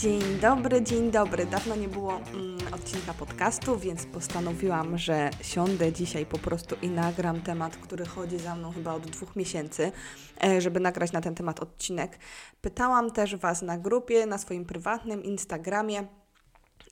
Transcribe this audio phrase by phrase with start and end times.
[0.00, 1.46] Dzień dobry, dzień dobry.
[1.46, 7.40] Dawno nie było mm, odcinka podcastu, więc postanowiłam, że siądę dzisiaj po prostu i nagram
[7.40, 9.92] temat, który chodzi za mną chyba od dwóch miesięcy,
[10.44, 12.18] e, żeby nagrać na ten temat odcinek.
[12.60, 16.06] Pytałam też Was na grupie, na swoim prywatnym Instagramie.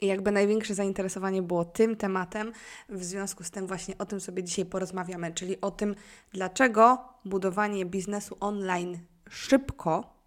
[0.00, 2.52] I jakby największe zainteresowanie było tym tematem,
[2.88, 5.94] w związku z tym właśnie o tym sobie dzisiaj porozmawiamy, czyli o tym,
[6.32, 8.98] dlaczego budowanie biznesu online
[9.30, 10.17] szybko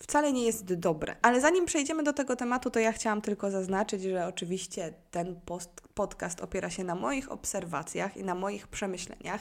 [0.00, 1.16] wcale nie jest dobre.
[1.22, 5.70] Ale zanim przejdziemy do tego tematu, to ja chciałam tylko zaznaczyć, że oczywiście ten post,
[5.94, 9.40] podcast opiera się na moich obserwacjach i na moich przemyśleniach.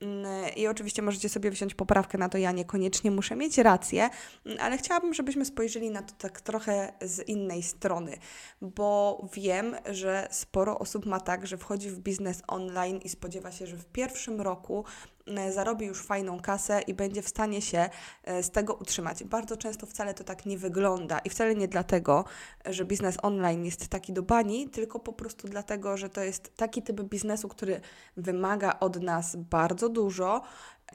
[0.00, 4.10] Mm, I oczywiście możecie sobie wziąć poprawkę na to, ja niekoniecznie muszę mieć rację,
[4.46, 8.18] mm, ale chciałabym, żebyśmy spojrzeli na to tak trochę z innej strony,
[8.60, 13.66] bo wiem, że sporo osób ma tak, że wchodzi w biznes online i spodziewa się,
[13.66, 14.84] że w pierwszym roku
[15.26, 17.90] mm, zarobi już fajną kasę i będzie w stanie się
[18.24, 19.24] e, z tego utrzymać.
[19.24, 22.24] Bardzo często wcale to tak nie wygląda i wcale nie dlatego,
[22.66, 26.82] że biznes online jest taki do bani, tylko po prostu dlatego, że to jest taki
[26.82, 27.80] typ biznesu, który
[28.16, 30.42] wymaga od nas bardzo dużo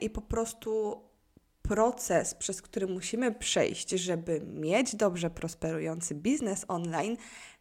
[0.00, 1.02] i po prostu
[1.62, 7.16] proces, przez który musimy przejść, żeby mieć dobrze prosperujący biznes online,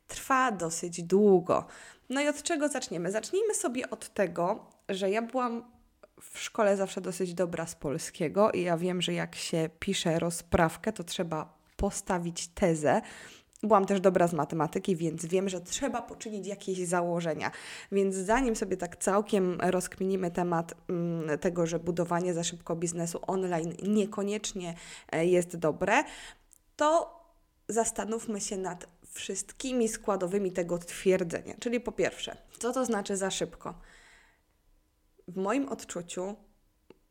[0.07, 1.65] trwa dosyć długo.
[2.09, 3.11] No i od czego zaczniemy?
[3.11, 5.71] Zacznijmy sobie od tego, że ja byłam
[6.21, 10.93] w szkole zawsze dosyć dobra z polskiego i ja wiem, że jak się pisze rozprawkę,
[10.93, 13.01] to trzeba postawić tezę.
[13.63, 17.51] Byłam też dobra z matematyki, więc wiem, że trzeba poczynić jakieś założenia.
[17.91, 23.73] Więc zanim sobie tak całkiem rozkminimy temat mm, tego, że budowanie za szybko biznesu online
[23.83, 24.75] niekoniecznie
[25.11, 26.03] e, jest dobre,
[26.75, 27.19] to
[27.67, 31.55] zastanówmy się nad wszystkimi składowymi tego twierdzenia.
[31.59, 33.73] Czyli po pierwsze, co to znaczy za szybko?
[35.27, 36.35] W moim odczuciu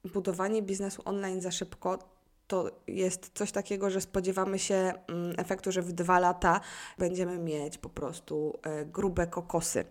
[0.04, 2.13] budowanie biznesu online za szybko
[2.46, 6.60] to jest coś takiego, że spodziewamy się mm, efektu, że w dwa lata
[6.98, 9.84] będziemy mieć po prostu e, grube kokosy.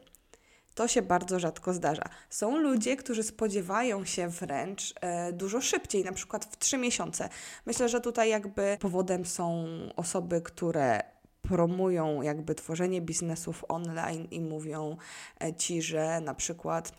[0.75, 2.03] To się bardzo rzadko zdarza.
[2.30, 7.30] Są ludzie, którzy spodziewają się wręcz e, dużo szybciej, na przykład w trzy miesiące.
[7.66, 9.66] Myślę, że tutaj jakby powodem są
[9.96, 11.00] osoby, które
[11.42, 14.97] promują jakby tworzenie biznesów online i mówią
[15.44, 16.92] e, ci, że na przykład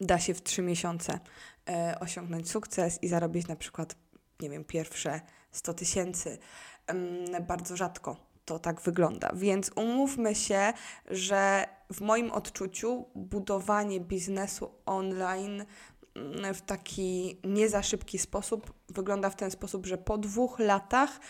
[0.00, 1.20] da się w trzy miesiące
[2.00, 3.96] osiągnąć sukces i zarobić na przykład
[4.40, 5.20] nie wiem, pierwsze
[5.52, 6.38] 100 tysięcy.
[7.40, 8.16] Bardzo rzadko
[8.46, 9.30] to tak wygląda.
[9.34, 10.72] Więc umówmy się,
[11.06, 15.64] że w moim odczuciu budowanie biznesu online
[16.14, 21.20] mm, w taki nie za szybki sposób wygląda w ten sposób, że po dwóch latach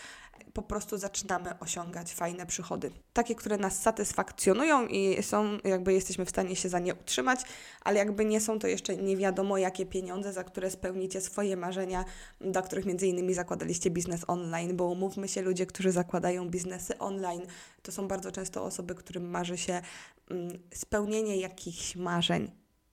[0.57, 2.91] po prostu zaczynamy osiągać fajne przychody.
[3.13, 7.39] Takie, które nas satysfakcjonują i są, jakby jesteśmy w stanie się za nie utrzymać,
[7.81, 12.05] ale jakby nie są to jeszcze nie wiadomo jakie pieniądze, za które spełnicie swoje marzenia,
[12.41, 17.41] dla których między innymi zakładaliście biznes online, bo umówmy się, ludzie, którzy zakładają biznesy online,
[17.81, 19.81] to są bardzo często osoby, którym marzy się
[20.29, 22.51] mm, spełnienie jakichś marzeń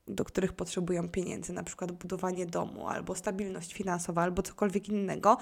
[0.08, 5.36] do których potrzebują pieniędzy, na przykład budowanie domu, albo stabilność finansowa, albo cokolwiek innego,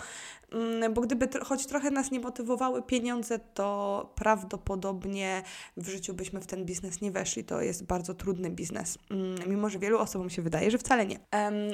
[0.52, 5.42] mm, bo gdyby choć trochę nas nie motywowały pieniądze, to prawdopodobnie
[5.76, 7.44] w życiu byśmy w ten biznes nie weszli.
[7.44, 11.18] To jest bardzo trudny biznes, mm, mimo że wielu osobom się wydaje, że wcale nie.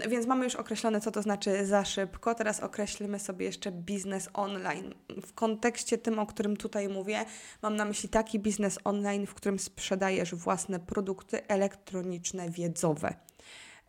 [0.08, 2.34] Więc mamy już określone, co to znaczy za szybko.
[2.34, 4.94] Teraz określimy sobie jeszcze biznes online.
[5.26, 7.24] W kontekście tym, o którym tutaj mówię,
[7.62, 13.14] mam na myśli taki biznes online, w którym sprzedajesz własne produkty elektroniczne, wiedzę wiedzowe.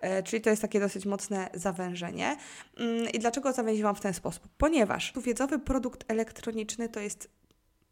[0.01, 2.37] E, czyli to jest takie dosyć mocne zawężenie.
[2.77, 4.47] Mm, I dlaczego zawęziłam w ten sposób?
[4.57, 7.29] Ponieważ wiedzowy produkt elektroniczny to jest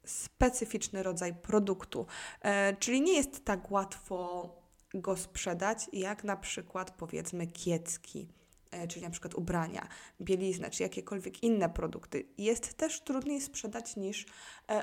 [0.05, 2.05] specyficzny rodzaj produktu,
[2.41, 4.49] e, czyli nie jest tak łatwo
[4.93, 8.27] go sprzedać, jak na przykład powiedzmy kiecki,
[8.71, 9.87] e, czyli na przykład ubrania,
[10.21, 12.27] bieliznę, czy jakiekolwiek inne produkty.
[12.37, 14.25] Jest też trudniej sprzedać niż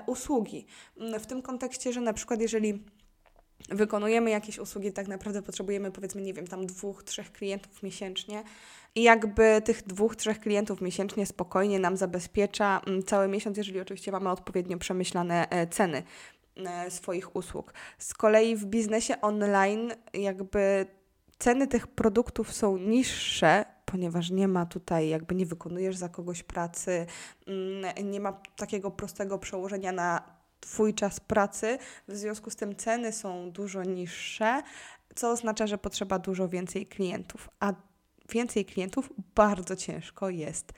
[0.07, 0.67] usługi.
[0.97, 2.85] Mm, w tym kontekście, że na przykład jeżeli
[3.69, 8.45] wykonujemy jakieś usługi, tak naprawdę potrzebujemy powiedzmy, nie wiem, tam dwóch, trzech klientów miesięcznie
[8.95, 14.13] i jakby tych dwóch, trzech klientów miesięcznie spokojnie nam zabezpiecza mm, cały miesiąc, jeżeli oczywiście
[14.13, 16.03] mamy odpowiednio przemyślane e, ceny
[16.57, 17.75] e, swoich usług.
[17.99, 20.87] Z kolei w biznesie online jakby
[21.39, 27.07] ceny tych produktów są niższe, ponieważ nie ma tutaj, jakby nie wykonujesz za kogoś pracy,
[27.47, 30.34] mm, nie ma takiego prostego przełożenia na
[30.65, 31.79] Twój czas pracy,
[32.09, 34.63] w związku z tym ceny są dużo niższe,
[35.15, 37.73] co oznacza, że potrzeba dużo więcej klientów, a
[38.29, 40.73] więcej klientów bardzo ciężko jest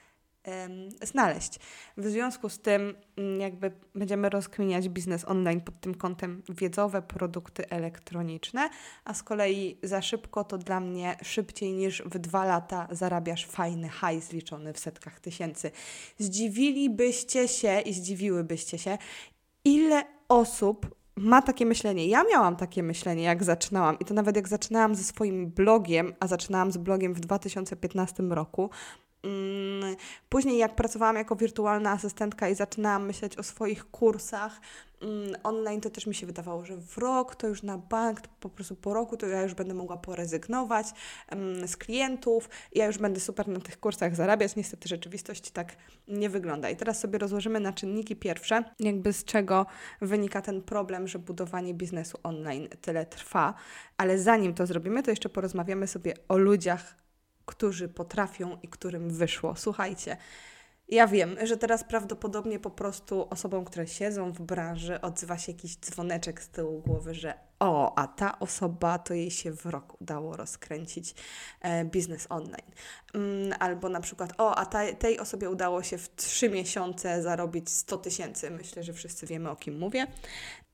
[1.01, 1.59] znaleźć.
[1.97, 7.69] W związku z tym, mm, jakby będziemy rozkminiać biznes online pod tym kątem wiedzowe produkty
[7.69, 8.69] elektroniczne,
[9.05, 13.89] a z kolei za szybko to dla mnie szybciej niż w dwa lata zarabiasz fajny
[13.89, 15.71] hajs liczony w setkach tysięcy.
[16.17, 18.97] Zdziwilibyście się i zdziwiłybyście się,
[19.75, 22.07] ile osób ma takie myślenie.
[22.07, 26.27] Ja miałam takie myślenie, jak zaczynałam, i to nawet jak zaczynałam ze swoim blogiem, a
[26.27, 28.69] zaczynałam z blogiem w 2015 roku.
[29.23, 29.95] Mm,
[30.29, 34.61] później, jak pracowałam jako wirtualna asystentka i zaczynałam myśleć o swoich kursach,
[35.43, 38.75] online to też mi się wydawało, że w rok to już na bank, po prostu
[38.75, 40.87] po roku to ja już będę mogła porezygnować
[41.65, 44.55] z klientów, ja już będę super na tych kursach zarabiać.
[44.55, 45.75] Niestety rzeczywistość tak
[46.07, 46.69] nie wygląda.
[46.69, 49.65] I teraz sobie rozłożymy na czynniki pierwsze, jakby z czego
[50.01, 53.53] wynika ten problem, że budowanie biznesu online tyle trwa.
[53.97, 56.95] Ale zanim to zrobimy, to jeszcze porozmawiamy sobie o ludziach,
[57.45, 59.55] którzy potrafią i którym wyszło.
[59.55, 60.17] Słuchajcie,
[60.89, 65.77] ja wiem, że teraz prawdopodobnie po prostu osobom, które siedzą w branży, odzywa się jakiś
[65.77, 70.37] dzwoneczek z tyłu głowy, że o, a ta osoba to jej się w rok udało
[70.37, 71.15] rozkręcić
[71.61, 72.71] e, biznes online.
[73.13, 77.69] Mm, albo na przykład, o, a ta, tej osobie udało się w trzy miesiące zarobić
[77.69, 78.51] 100 tysięcy.
[78.51, 80.07] Myślę, że wszyscy wiemy o kim mówię.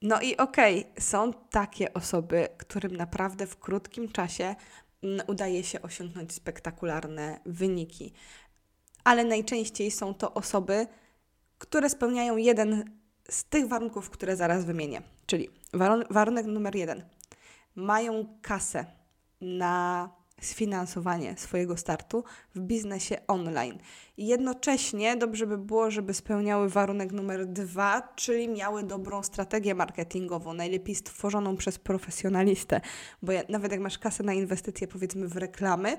[0.01, 4.56] No i okej, okay, są takie osoby, którym naprawdę w krótkim czasie
[5.04, 8.13] mm, udaje się osiągnąć spektakularne wyniki
[9.03, 10.88] ale najczęściej są to osoby,
[11.57, 12.83] które spełniają jeden
[13.29, 15.01] z tych warunków, które zaraz wymienię.
[15.25, 15.50] Czyli
[16.09, 17.03] warunek numer jeden.
[17.75, 18.85] Mają kasę
[19.41, 20.09] na
[20.41, 22.23] sfinansowanie swojego startu
[22.55, 23.77] w biznesie online.
[24.17, 30.95] Jednocześnie dobrze by było, żeby spełniały warunek numer dwa, czyli miały dobrą strategię marketingową, najlepiej
[30.95, 32.81] stworzoną przez profesjonalistę,
[33.21, 35.97] bo nawet jak masz kasę na inwestycje, powiedzmy w reklamy,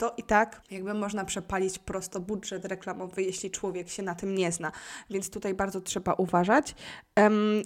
[0.00, 4.52] to i tak jakby można przepalić prosto budżet reklamowy, jeśli człowiek się na tym nie
[4.52, 4.72] zna.
[5.10, 6.74] Więc tutaj bardzo trzeba uważać.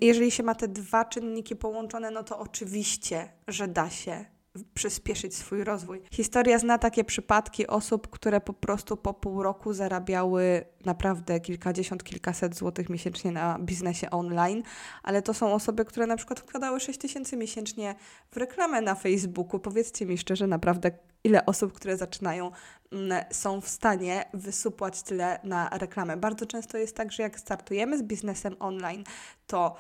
[0.01, 4.25] Jeżeli się ma te dwa czynniki połączone, no to oczywiście, że da się
[4.75, 6.03] przyspieszyć swój rozwój.
[6.11, 12.57] Historia zna takie przypadki osób, które po prostu po pół roku zarabiały naprawdę kilkadziesiąt, kilkaset
[12.57, 14.63] złotych miesięcznie na biznesie online,
[15.03, 17.95] ale to są osoby, które na przykład wkładały 6 tysięcy miesięcznie
[18.31, 19.61] w reklamę na Facebooku.
[19.61, 20.91] Powiedzcie mi szczerze, naprawdę
[21.25, 22.51] ile osób, które zaczynają,
[22.93, 26.17] mm, są w stanie wysupłać tyle na reklamę.
[26.17, 29.05] Bardzo często jest tak, że jak startujemy z biznesem online,
[29.47, 29.77] to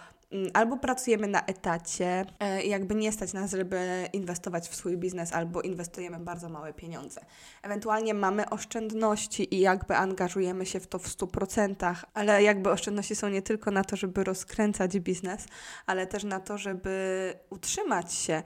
[0.55, 5.63] albo pracujemy na etacie, e, jakby nie stać nas, żeby inwestować w swój biznes, albo
[5.63, 7.21] inwestujemy bardzo małe pieniądze.
[7.63, 13.29] Ewentualnie mamy oszczędności i jakby angażujemy się w to w 100%, ale jakby oszczędności są
[13.29, 15.47] nie tylko na to, żeby rozkręcać biznes,
[15.87, 18.43] ale też na to, żeby utrzymać się.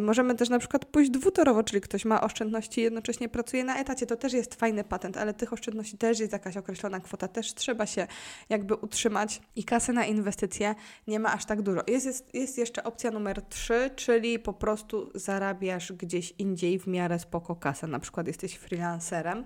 [0.00, 4.06] Możemy też na przykład pójść dwutorowo, czyli ktoś ma oszczędności i jednocześnie pracuje na etacie.
[4.06, 7.86] To też jest fajny patent, ale tych oszczędności też jest jakaś określona kwota, też trzeba
[7.86, 8.06] się
[8.48, 10.74] jakby utrzymać i kasy na inwestycje
[11.06, 11.80] nie ma aż tak dużo.
[11.86, 17.18] Jest, jest, jest jeszcze opcja numer trzy, czyli po prostu zarabiasz gdzieś indziej w miarę
[17.18, 17.86] spoko kasę.
[17.86, 19.44] Na przykład jesteś freelancerem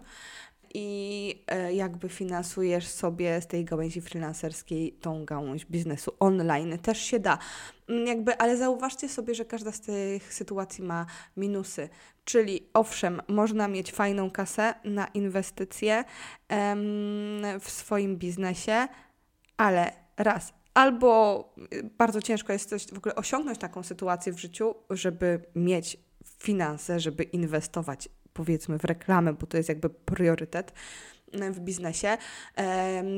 [0.74, 6.78] i e, jakby finansujesz sobie z tej gałęzi freelancerskiej tą gałąź biznesu online.
[6.78, 7.38] Też się da.
[7.88, 11.06] Mm, jakby, ale zauważcie sobie, że każda z tych sytuacji ma
[11.36, 11.88] minusy.
[12.24, 16.04] Czyli owszem, można mieć fajną kasę na inwestycje
[16.48, 16.80] em,
[17.60, 18.88] w swoim biznesie,
[19.56, 24.74] ale raz, albo y, bardzo ciężko jest coś w ogóle osiągnąć taką sytuację w życiu,
[24.90, 25.96] żeby mieć
[26.38, 30.72] finanse, żeby inwestować powiedzmy w reklamę, bo to jest jakby priorytet
[31.52, 32.16] w biznesie.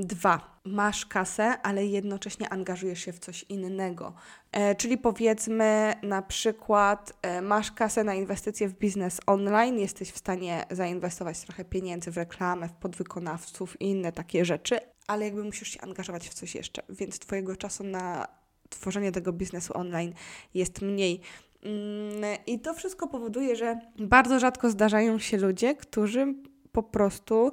[0.02, 4.12] Dwa, masz kasę, ale jednocześnie angażujesz się w coś innego.
[4.52, 10.18] E, czyli powiedzmy na przykład e, masz kasę na inwestycje w biznes online, jesteś w
[10.18, 15.68] stanie zainwestować trochę pieniędzy w reklamę, w podwykonawców i inne takie rzeczy, ale jakby musisz
[15.68, 18.28] się angażować w coś jeszcze, więc Twojego czasu na
[18.68, 20.12] tworzenie tego biznesu online
[20.54, 21.20] jest mniej.
[21.62, 26.34] Mm, I to wszystko powoduje, że bardzo rzadko zdarzają się ludzie, którzy
[26.72, 27.52] po prostu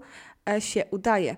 [0.49, 1.35] e, się udaje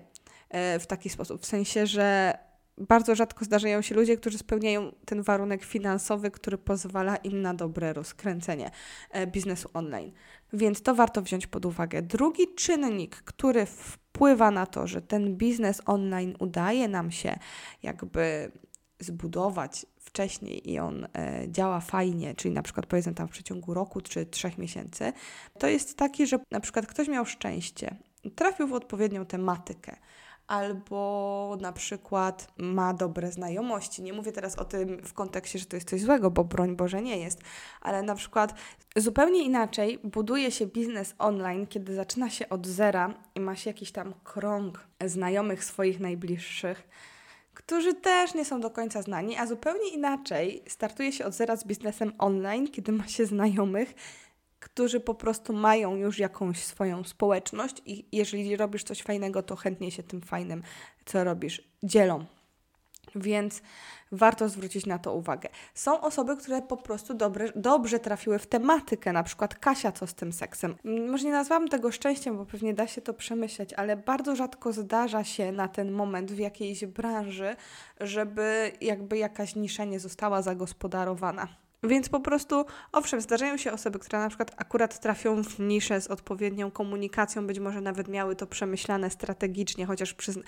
[0.48, 1.42] e, w taki sposób.
[1.42, 2.38] W sensie, że
[2.78, 7.92] bardzo rzadko zdarzają się ludzie, którzy spełniają ten warunek finansowy, który pozwala im na dobre
[7.92, 8.70] rozkręcenie
[9.10, 10.12] e, biznesu online.
[10.52, 12.02] Więc to warto wziąć pod uwagę.
[12.02, 14.05] Drugi czynnik, który wpływa
[14.52, 17.38] na to, że ten biznes online udaje nam się
[17.82, 18.52] jakby
[19.00, 24.00] zbudować wcześniej i on e, działa fajnie, czyli na przykład powiedzmy tam w przeciągu roku
[24.00, 25.12] czy trzech miesięcy,
[25.58, 27.96] to jest taki, że na przykład ktoś miał szczęście,
[28.34, 29.96] trafił w odpowiednią tematykę,
[30.46, 34.02] albo na przykład ma dobre znajomości.
[34.02, 37.02] Nie mówię teraz o tym w kontekście, że to jest coś złego, bo broń Boże
[37.02, 37.40] nie jest,
[37.80, 38.54] ale na przykład
[38.96, 43.92] zupełnie inaczej buduje się biznes online, kiedy zaczyna się od zera i ma się jakiś
[43.92, 46.88] tam krąg znajomych swoich najbliższych
[47.56, 51.64] którzy też nie są do końca znani, a zupełnie inaczej startuje się od zera z
[51.64, 53.94] biznesem online, kiedy ma się znajomych,
[54.76, 59.90] którzy po prostu mają już jakąś swoją społeczność i jeżeli robisz coś fajnego, to chętnie
[59.90, 60.62] się tym fajnym,
[61.04, 62.24] co robisz, dzielą.
[63.14, 63.62] Więc
[64.12, 65.48] warto zwrócić na to uwagę.
[65.74, 70.14] Są osoby, które po prostu dobre, dobrze trafiły w tematykę, na przykład Kasia, co z
[70.14, 70.76] tym seksem.
[70.84, 75.24] Może nie nazwałam tego szczęściem, bo pewnie da się to przemyśleć, ale bardzo rzadko zdarza
[75.24, 77.56] się na ten moment w jakiejś branży,
[78.00, 81.65] żeby jakby jakaś nisza nie została zagospodarowana.
[81.82, 86.06] Więc po prostu, owszem, zdarzają się osoby, które na przykład akurat trafią w niszę z
[86.06, 90.42] odpowiednią komunikacją, być może nawet miały to przemyślane strategicznie, chociaż przyzna-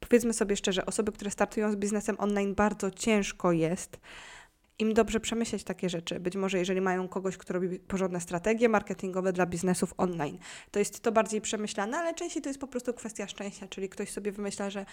[0.00, 4.00] powiedzmy sobie szczerze, osoby, które startują z biznesem online, bardzo ciężko jest
[4.78, 6.20] im dobrze przemyśleć takie rzeczy.
[6.20, 10.38] Być może jeżeli mają kogoś, kto robi porządne strategie marketingowe dla biznesów online,
[10.70, 14.10] to jest to bardziej przemyślane, ale częściej to jest po prostu kwestia szczęścia, czyli ktoś
[14.10, 14.86] sobie wymyśla, że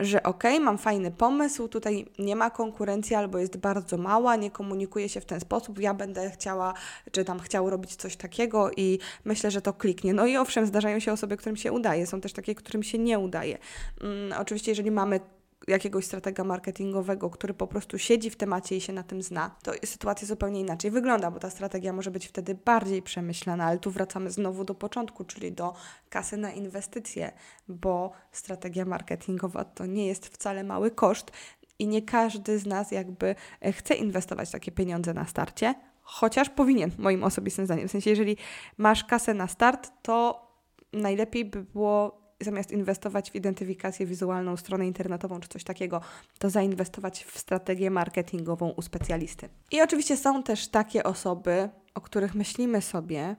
[0.00, 5.08] że ok, mam fajny pomysł, tutaj nie ma konkurencji albo jest bardzo mała, nie komunikuje
[5.08, 6.74] się w ten sposób, ja będę chciała,
[7.12, 10.14] czy tam chciał robić coś takiego i myślę, że to kliknie.
[10.14, 13.18] No i owszem, zdarzają się osoby, którym się udaje, są też takie, którym się nie
[13.18, 13.58] udaje.
[14.00, 15.20] Um, oczywiście, jeżeli mamy
[15.68, 19.72] jakiegoś stratega marketingowego, który po prostu siedzi w temacie i się na tym zna, to
[19.84, 24.30] sytuacja zupełnie inaczej wygląda, bo ta strategia może być wtedy bardziej przemyślana, ale tu wracamy
[24.30, 25.74] znowu do początku, czyli do
[26.10, 27.32] kasy na inwestycje,
[27.68, 31.30] bo strategia marketingowa to nie jest wcale mały koszt
[31.78, 36.90] i nie każdy z nas jakby e, chce inwestować takie pieniądze na starcie, chociaż powinien,
[36.98, 37.88] moim osobistym zdaniem.
[37.88, 38.36] W sensie, jeżeli
[38.78, 40.46] masz kasę na start, to
[40.92, 46.00] najlepiej by było zamiast inwestować w identyfikację wizualną, stronę internetową czy coś takiego,
[46.38, 49.48] to zainwestować w strategię marketingową u specjalisty.
[49.70, 53.36] I oczywiście są też takie osoby, o których myślimy sobie,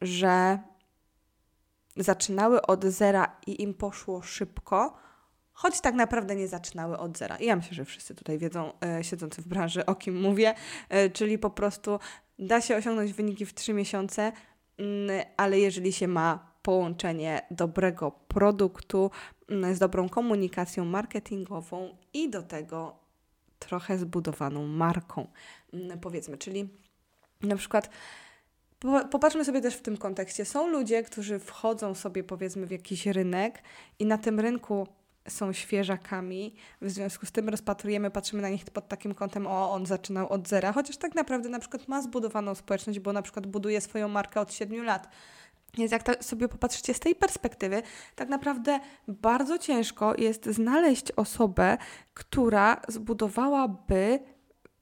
[0.00, 0.58] że
[1.96, 4.96] zaczynały od zera i im poszło szybko,
[5.52, 7.36] choć tak naprawdę nie zaczynały od zera.
[7.36, 10.54] I ja myślę, że wszyscy tutaj wiedzą, e, siedzący w branży, o kim mówię,
[10.88, 11.98] e, czyli po prostu
[12.38, 14.32] da się osiągnąć wyniki w 3 miesiące,
[14.78, 19.10] mm, ale jeżeli się ma połączenie dobrego produktu
[19.48, 22.96] mm, z dobrą komunikacją marketingową i do tego
[23.58, 25.26] trochę zbudowaną marką,
[25.72, 26.38] mm, powiedzmy.
[26.38, 26.68] Czyli
[27.42, 27.90] na przykład
[29.10, 30.44] popatrzmy sobie też w tym kontekście.
[30.44, 33.62] Są ludzie, którzy wchodzą sobie powiedzmy w jakiś rynek
[33.98, 34.86] i na tym rynku
[35.28, 39.86] są świeżakami, w związku z tym rozpatrujemy, patrzymy na nich pod takim kątem, o, on
[39.86, 43.80] zaczynał od zera, chociaż tak naprawdę na przykład ma zbudowaną społeczność, bo na przykład buduje
[43.80, 45.08] swoją markę od 7 lat.
[45.74, 47.82] Więc jak tak sobie popatrzycie z tej perspektywy,
[48.14, 51.78] tak naprawdę bardzo ciężko jest znaleźć osobę,
[52.14, 54.18] która zbudowałaby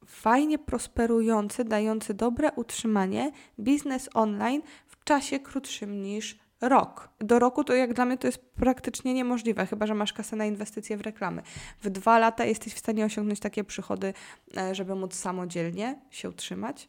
[0.07, 7.09] fajnie prosperujący, dający dobre utrzymanie biznes online w czasie krótszym niż rok.
[7.19, 10.45] Do roku to jak dla mnie to jest praktycznie niemożliwe, chyba że masz kasę na
[10.47, 11.43] inwestycje w reklamy.
[11.83, 14.15] W dwa lata jesteś w stanie osiągnąć takie przychody,
[14.57, 16.89] e, żeby móc samodzielnie się utrzymać,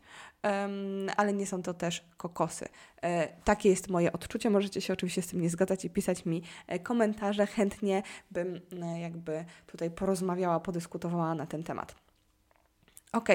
[1.18, 2.68] ale nie są to też kokosy.
[3.02, 4.50] E, takie jest moje odczucie.
[4.50, 7.46] Możecie się oczywiście z tym nie zgadzać i pisać mi e, komentarze.
[7.46, 8.62] Chętnie bym
[9.02, 11.96] jakby tutaj porozmawiała, podyskutowała na ten temat.
[13.14, 13.30] Ok,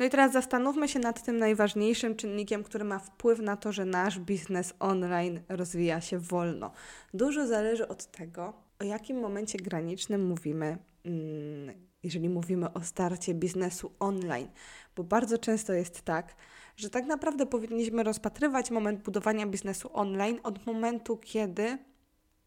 [0.00, 3.84] no i teraz zastanówmy się nad tym najważniejszym czynnikiem, który ma wpływ na to, że
[3.84, 6.72] nasz biznes online rozwija się wolno.
[7.14, 13.92] Dużo zależy od tego, o jakim momencie granicznym mówimy, mm, jeżeli mówimy o starcie biznesu
[13.98, 14.48] online,
[14.96, 16.36] bo bardzo często jest tak,
[16.76, 21.78] że tak naprawdę powinniśmy rozpatrywać moment budowania biznesu online od momentu, kiedy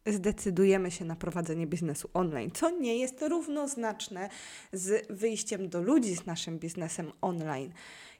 [0.06, 4.30] zdecydujemy się na prowadzenie biznesu online, co nie jest równoznaczne
[4.74, 7.72] z wyjściem do ludzi z naszym biznesem online.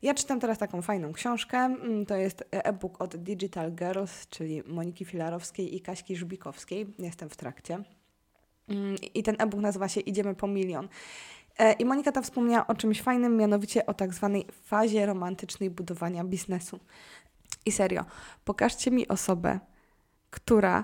[0.02, 1.58] Ja czytam teraz taką fajną książkę.
[1.58, 6.94] Mm, to jest e-book od Digital Girls, czyli Moniki Filarowskiej i Kaśki Żubikowskiej.
[7.00, 7.84] Jestem w trakcie.
[8.70, 10.90] Mm, I ten e-book nazywa się Idziemy po milion.
[11.58, 16.24] E, I Monika ta wspomniała o czymś fajnym, mianowicie o tak zwanej fazie romantycznej budowania
[16.24, 16.80] biznesu.
[17.66, 18.06] I serio,
[18.46, 19.60] pokażcie mi osobę,
[20.30, 20.84] która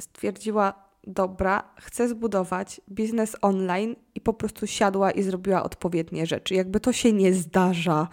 [0.00, 0.74] stwierdziła,
[1.06, 6.54] dobra, chcę zbudować biznes online i po prostu siadła i zrobiła odpowiednie rzeczy.
[6.54, 8.08] Jakby to się nie zdarza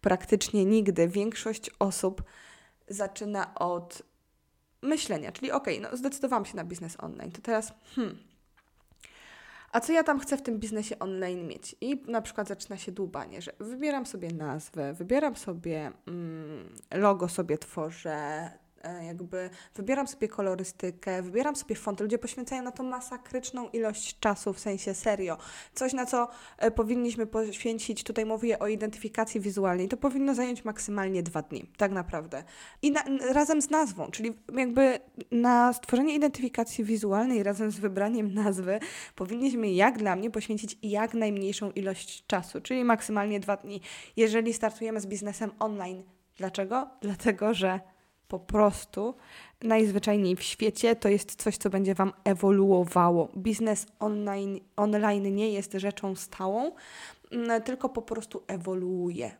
[0.00, 1.08] praktycznie nigdy.
[1.08, 2.22] Większość osób
[2.88, 4.02] zaczyna od
[4.82, 8.18] myślenia, czyli okay, no zdecydowałam się na biznes online, to teraz hmm,
[9.72, 11.76] a co ja tam chcę w tym biznesie online mieć?
[11.80, 17.58] I na przykład zaczyna się dłubanie, że wybieram sobie nazwę, wybieram sobie mm, logo sobie
[17.58, 18.50] tworzę,
[19.06, 22.04] jakby wybieram sobie kolorystykę, wybieram sobie fonty.
[22.04, 25.38] Ludzie poświęcają na to masakryczną ilość czasu, w sensie serio.
[25.74, 31.22] Coś, na co e, powinniśmy poświęcić, tutaj mówię o identyfikacji wizualnej, to powinno zająć maksymalnie
[31.22, 32.44] dwa dni, tak naprawdę.
[32.82, 38.80] I na, razem z nazwą, czyli jakby na stworzenie identyfikacji wizualnej razem z wybraniem nazwy
[39.14, 43.80] powinniśmy, jak dla mnie, poświęcić jak najmniejszą ilość czasu, czyli maksymalnie dwa dni,
[44.16, 46.02] jeżeli startujemy z biznesem online.
[46.36, 46.88] Dlaczego?
[47.00, 47.80] Dlatego, że
[48.30, 49.14] po prostu
[49.62, 53.28] najzwyczajniej w świecie to jest coś, co będzie Wam ewoluowało.
[53.36, 56.72] Biznes online, online nie jest rzeczą stałą,
[57.32, 59.30] mm, tylko po prostu ewoluuje.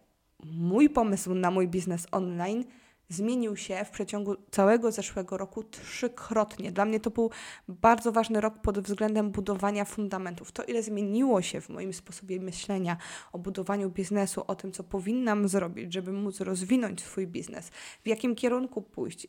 [0.44, 2.64] Mój pomysł na mój biznes online
[3.11, 6.73] zmienił się w przeciągu całego zeszłego roku trzykrotnie.
[6.73, 7.31] Dla mnie to był
[7.69, 10.52] bardzo ważny rok pod względem budowania fundamentów.
[10.52, 12.97] To, ile zmieniło się w moim sposobie myślenia
[13.33, 17.71] o budowaniu biznesu, o tym, co powinnam zrobić, żeby móc rozwinąć swój biznes,
[18.05, 19.26] w jakim kierunku pójść,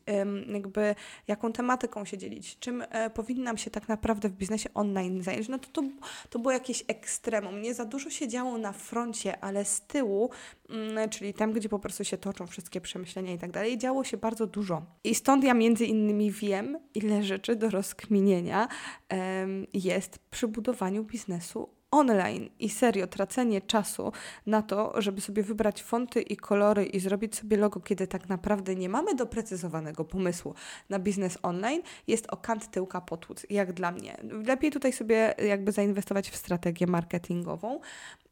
[0.48, 0.96] jakby
[1.28, 5.60] jaką tematyką się dzielić, czym e, powinnam się tak naprawdę w biznesie online zająć, no
[5.60, 5.84] to, to,
[6.30, 7.62] to było jakieś ekstremum.
[7.62, 10.30] Nie za dużo się działo na froncie, ale z tyłu,
[10.70, 14.18] mm, czyli tam, gdzie po prostu się toczą wszystkie przemyślenia i tak dalej, działo się
[14.18, 14.82] bardzo dużo.
[15.04, 18.68] I stąd ja między innymi wiem, ile rzeczy do rozkminienia
[19.12, 24.12] um, jest przy budowaniu biznesu online i serio tracenie czasu
[24.46, 28.75] na to, żeby sobie wybrać fonty i kolory i zrobić sobie logo, kiedy tak naprawdę
[28.75, 30.54] nie mamy doprecyzowanego pomysłu
[30.90, 34.18] na biznes online, jest o kant tyłka potłuc, jak dla mnie.
[34.48, 37.80] Lepiej tutaj sobie jakby zainwestować w strategię marketingową,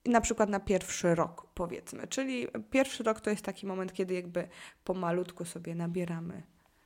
[0.06, 2.08] na przykład na pierwszy rok, powiedzmy.
[2.08, 4.48] Czyli pierwszy rok to jest taki moment, kiedy jakby
[4.84, 6.44] pomalutku sobie nabieramy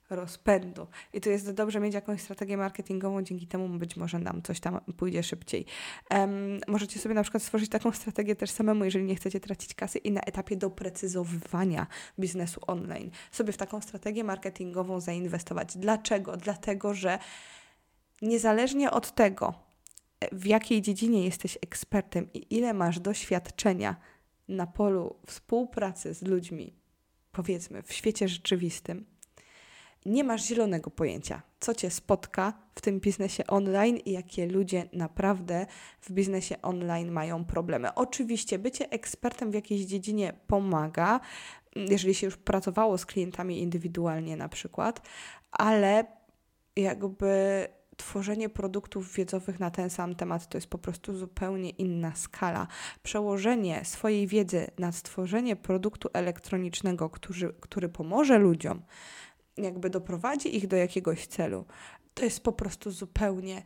[0.09, 0.87] rozpędu.
[1.13, 4.79] I to jest dobrze mieć jakąś strategię marketingową, dzięki temu być może nam coś tam
[4.97, 5.65] pójdzie szybciej.
[6.11, 9.99] Um, możecie sobie na przykład stworzyć taką strategię też samemu, jeżeli nie chcecie tracić kasy
[9.99, 11.87] i na etapie doprecyzowywania
[12.19, 15.77] biznesu online sobie w taką strategię marketingową zainwestować.
[15.77, 16.37] Dlaczego?
[16.37, 17.19] Dlatego, że
[18.21, 19.53] niezależnie od tego,
[20.31, 23.95] w jakiej dziedzinie jesteś ekspertem i ile masz doświadczenia
[24.47, 26.73] na polu współpracy z ludźmi,
[27.31, 29.05] powiedzmy, w świecie rzeczywistym,
[30.05, 35.65] nie masz zielonego pojęcia, co cię spotka w tym biznesie online i jakie ludzie naprawdę
[36.01, 37.93] w biznesie online mają problemy.
[37.93, 41.19] Oczywiście bycie ekspertem w jakiejś dziedzinie pomaga,
[41.75, 45.01] jeżeli się już pracowało z klientami indywidualnie na przykład,
[45.51, 46.05] ale
[46.75, 52.67] jakby tworzenie produktów wiedzowych na ten sam temat to jest po prostu zupełnie inna skala.
[53.03, 58.81] Przełożenie swojej wiedzy na stworzenie produktu elektronicznego, który, który pomoże ludziom,
[59.57, 61.65] jakby doprowadzi ich do jakiegoś celu,
[62.13, 63.63] to jest po prostu zupełnie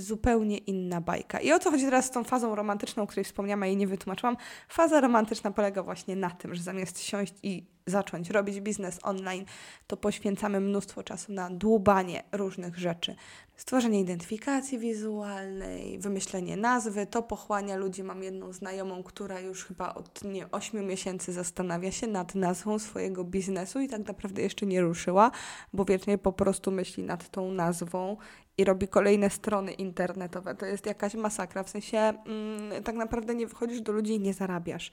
[0.00, 1.40] zupełnie inna bajka.
[1.40, 4.36] I o co chodzi teraz z tą fazą romantyczną, o której wspomniałam, jej nie wytłumaczyłam?
[4.68, 9.44] Faza romantyczna polega właśnie na tym, że zamiast siąść i zacząć robić biznes online,
[9.86, 13.16] to poświęcamy mnóstwo czasu na dłubanie różnych rzeczy.
[13.56, 18.02] Stworzenie identyfikacji wizualnej, wymyślenie nazwy, to pochłania ludzi.
[18.02, 23.24] Mam jedną znajomą, która już chyba od nie, 8 miesięcy zastanawia się nad nazwą swojego
[23.24, 25.30] biznesu i tak naprawdę jeszcze nie ruszyła,
[25.72, 28.16] bo wiecznie po prostu myśli nad tą nazwą
[28.60, 30.54] i robi kolejne strony internetowe.
[30.54, 34.34] To jest jakaś masakra, w sensie mm, tak naprawdę nie wychodzisz do ludzi i nie
[34.34, 34.90] zarabiasz.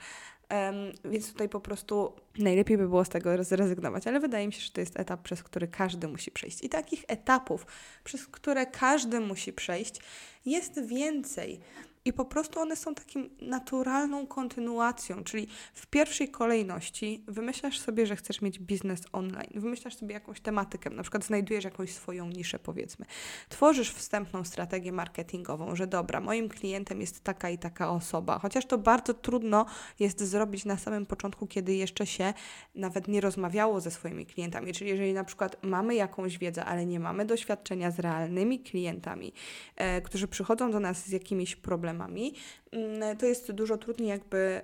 [0.51, 0.75] Um,
[1.11, 4.71] więc tutaj po prostu najlepiej by było z tego zrezygnować, ale wydaje mi się, że
[4.71, 6.63] to jest etap, przez który każdy musi przejść.
[6.63, 7.65] I takich etapów,
[8.03, 10.01] przez które każdy musi przejść,
[10.45, 11.59] jest więcej.
[12.07, 18.15] I po prostu one są takim naturalną kontynuacją, czyli w pierwszej kolejności wymyślasz sobie, że
[18.15, 23.05] chcesz mieć biznes online, wymyślasz sobie jakąś tematykę, na przykład znajdujesz jakąś swoją niszę, powiedzmy.
[23.49, 28.77] Tworzysz wstępną strategię marketingową, że dobra, moim klientem jest taka i taka osoba, chociaż to
[28.77, 29.65] bardzo trudno
[29.99, 32.33] jest zrobić na samym początku, kiedy jeszcze się
[32.75, 34.73] nawet nie rozmawiało ze swoimi klientami.
[34.73, 39.33] Czyli jeżeli na przykład mamy jakąś wiedzę, ale nie mamy doświadczenia z realnymi klientami,
[39.75, 42.33] e, którzy przychodzą do nas z jakimiś problemami, problemami,
[42.71, 44.61] mm, to jest dużo trudniej jakby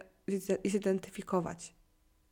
[0.66, 1.74] zidentyfikować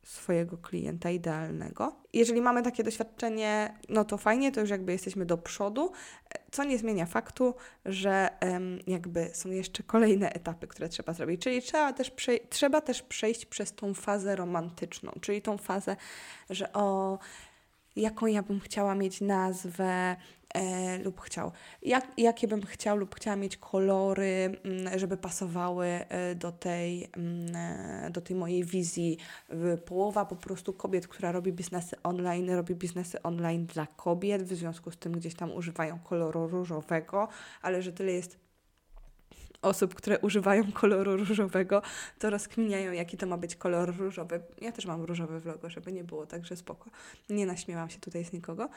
[0.04, 1.96] swojego klienta idealnego.
[2.12, 5.92] Jeżeli mamy takie doświadczenie, no to fajnie, to już jakby jesteśmy do przodu,
[6.50, 11.40] co nie zmienia faktu, że um, jakby są jeszcze kolejne etapy, które trzeba zrobić.
[11.42, 12.12] Czyli trzeba też,
[12.48, 15.96] trzeba też przejść przez tą fazę romantyczną, czyli tą fazę,
[16.50, 17.18] że o
[17.96, 20.16] jaką ja bym chciała mieć nazwę,
[20.54, 21.52] e, lub chciał.
[21.82, 27.56] Jak, jakie bym chciał lub chciała mieć kolory, mm, żeby pasowały e, do tej, mm,
[27.56, 29.18] e, do tej mojej wizji.
[29.84, 34.90] Połowa po prostu kobiet, która robi biznesy online, robi biznesy online dla kobiet, w związku
[34.90, 37.28] z tym gdzieś tam używają koloru różowego,
[37.62, 38.41] ale że tyle jest
[39.62, 41.82] osób, które używają koloru różowego,
[42.18, 44.40] to rozkminiają, jaki to ma być kolor różowy.
[44.60, 46.90] Ja też mam różowy w logo, żeby nie było, także spoko.
[47.30, 48.68] Nie naśmiewam się tutaj z nikogo.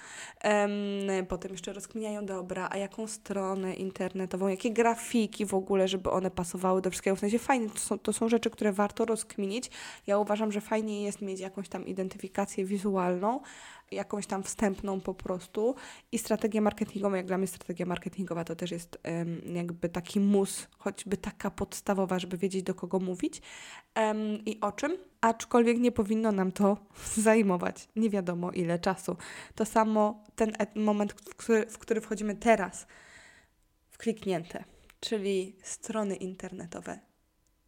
[0.44, 6.32] Um, potem jeszcze rozkminiają, dobra, a jaką stronę internetową, jakie grafiki w ogóle, żeby one
[6.32, 7.16] pasowały do wszystkiego.
[7.16, 9.72] W sensie fajnie, to są, to są rzeczy, które warto rozkminić.
[10.08, 13.40] Ja uważam, że fajnie jest mieć jakąś tam identyfikację wizualną,
[13.92, 15.76] jakąś tam wstępną po prostu.
[16.12, 20.68] I strategię marketingową, jak dla mnie strategia marketingowa to też jest um, jakby taki mus,
[20.78, 23.42] choćby taka podstawowa, żeby wiedzieć do kogo mówić.
[23.96, 26.78] Um, i o czym, aczkolwiek nie powinno nam to
[27.18, 27.88] zajmować.
[27.96, 29.18] Nie wiadomo ile czasu.
[29.56, 32.88] To samo ten moment, w który, w który wchodzimy teraz,
[33.90, 34.64] w kliknięte,
[35.00, 37.00] czyli strony internetowe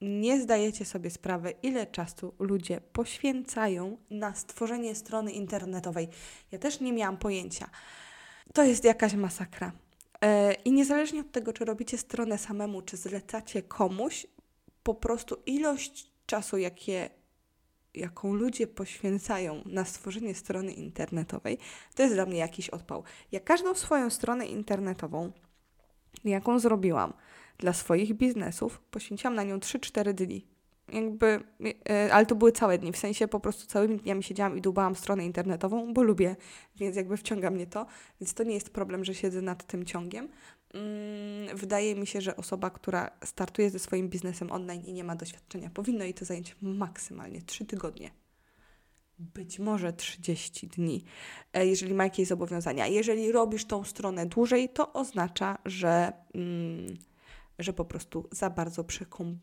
[0.02, 6.08] nie zdajecie sobie sprawy, ile czasu ludzie poświęcają na stworzenie strony internetowej.
[6.52, 7.70] Ja też nie miałam pojęcia.
[8.54, 9.72] To jest jakaś masakra.
[10.22, 14.28] E, I niezależnie od tego, czy robicie stronę samemu, czy zlecacie komuś,
[14.84, 17.10] po prostu ilość czasu, jakie,
[17.94, 21.58] jaką ludzie poświęcają na stworzenie strony internetowej,
[21.96, 23.04] to jest dla mnie jakiś odpał.
[23.32, 25.32] Ja każdą swoją stronę internetową,
[26.26, 27.14] jaką zrobiłam,
[27.58, 30.48] dla swoich biznesów poświęciłam na nią 3-4 dni.
[30.94, 31.40] Jakby,
[31.90, 34.96] e, ale to były całe dni, w sensie po prostu całymi dniami siedziałam i dłubałam
[34.96, 36.36] stronę internetową, bo lubię,
[36.76, 37.86] więc jakby wciąga mnie to,
[38.22, 40.30] więc to nie jest problem, że siedzę nad tym ciągiem.
[40.74, 45.16] Mm, wydaje mi się, że osoba, która startuje ze swoim biznesem online i nie ma
[45.16, 48.12] doświadczenia, powinno jej to zająć maksymalnie 3 tygodnie
[49.20, 51.04] być może 30 dni,
[51.54, 52.88] e, jeżeli ma jakieś zobowiązania.
[52.88, 56.98] Jeżeli robisz tą stronę dłużej, to oznacza, że mm,
[57.60, 59.40] że po prostu za bardzo, przekom...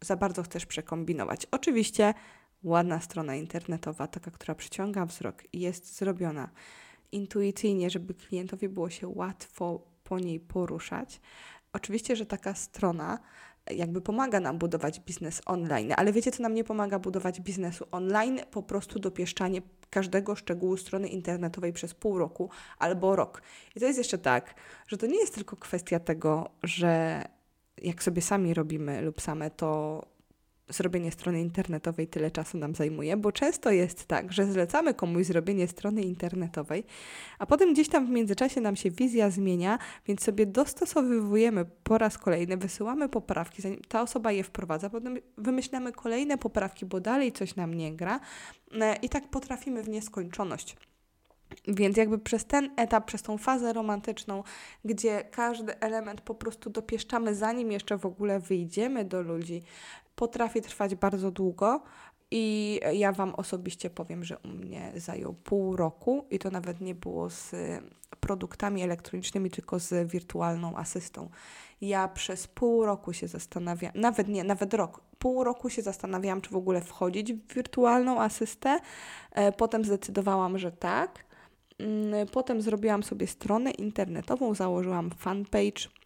[0.00, 1.46] za bardzo chcesz przekombinować.
[1.50, 2.14] Oczywiście
[2.62, 6.50] ładna strona internetowa, taka, która przyciąga wzrok jest zrobiona
[7.12, 11.20] intuicyjnie, żeby klientowi było się łatwo po niej poruszać.
[11.72, 13.18] Oczywiście, że taka strona
[13.70, 18.40] jakby pomaga nam budować biznes online, ale wiecie, co nam nie pomaga budować biznesu online?
[18.50, 23.42] Po prostu dopieszczanie każdego szczegółu strony internetowej przez pół roku albo rok.
[23.76, 24.54] I to jest jeszcze tak,
[24.86, 27.22] że to nie jest tylko kwestia tego, że
[27.82, 30.02] jak sobie sami robimy lub same, to
[30.70, 35.68] zrobienie strony internetowej tyle czasu nam zajmuje, bo często jest tak, że zlecamy komuś zrobienie
[35.68, 36.84] strony internetowej,
[37.38, 42.18] a potem gdzieś tam w międzyczasie nam się wizja zmienia, więc sobie dostosowujemy po raz
[42.18, 47.56] kolejny, wysyłamy poprawki, zanim ta osoba je wprowadza, potem wymyślamy kolejne poprawki, bo dalej coś
[47.56, 48.20] nam nie gra
[48.80, 50.76] e, i tak potrafimy w nieskończoność.
[51.68, 54.42] Więc jakby przez ten etap, przez tą fazę romantyczną,
[54.84, 59.62] gdzie każdy element po prostu dopieszczamy, zanim jeszcze w ogóle wyjdziemy do ludzi,
[60.20, 61.82] potrafi trwać bardzo długo.
[62.30, 66.94] I ja Wam osobiście powiem, że u mnie zajął pół roku i to nawet nie
[66.94, 67.54] było z
[68.20, 71.30] produktami elektronicznymi, tylko z wirtualną asystą.
[71.80, 76.50] Ja przez pół roku się zastanawiam, nawet nie, nawet rok, pół roku się zastanawiałam, czy
[76.50, 78.80] w ogóle wchodzić w wirtualną asystę.
[79.32, 81.24] E, potem zdecydowałam, że tak.
[81.78, 85.99] Mm, potem zrobiłam sobie stronę internetową, założyłam fanpage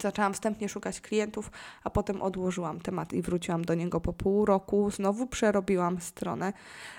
[0.00, 1.50] Zaczęłam wstępnie szukać klientów,
[1.84, 4.90] a potem odłożyłam temat i wróciłam do niego po pół roku.
[4.90, 6.52] Znowu przerobiłam stronę,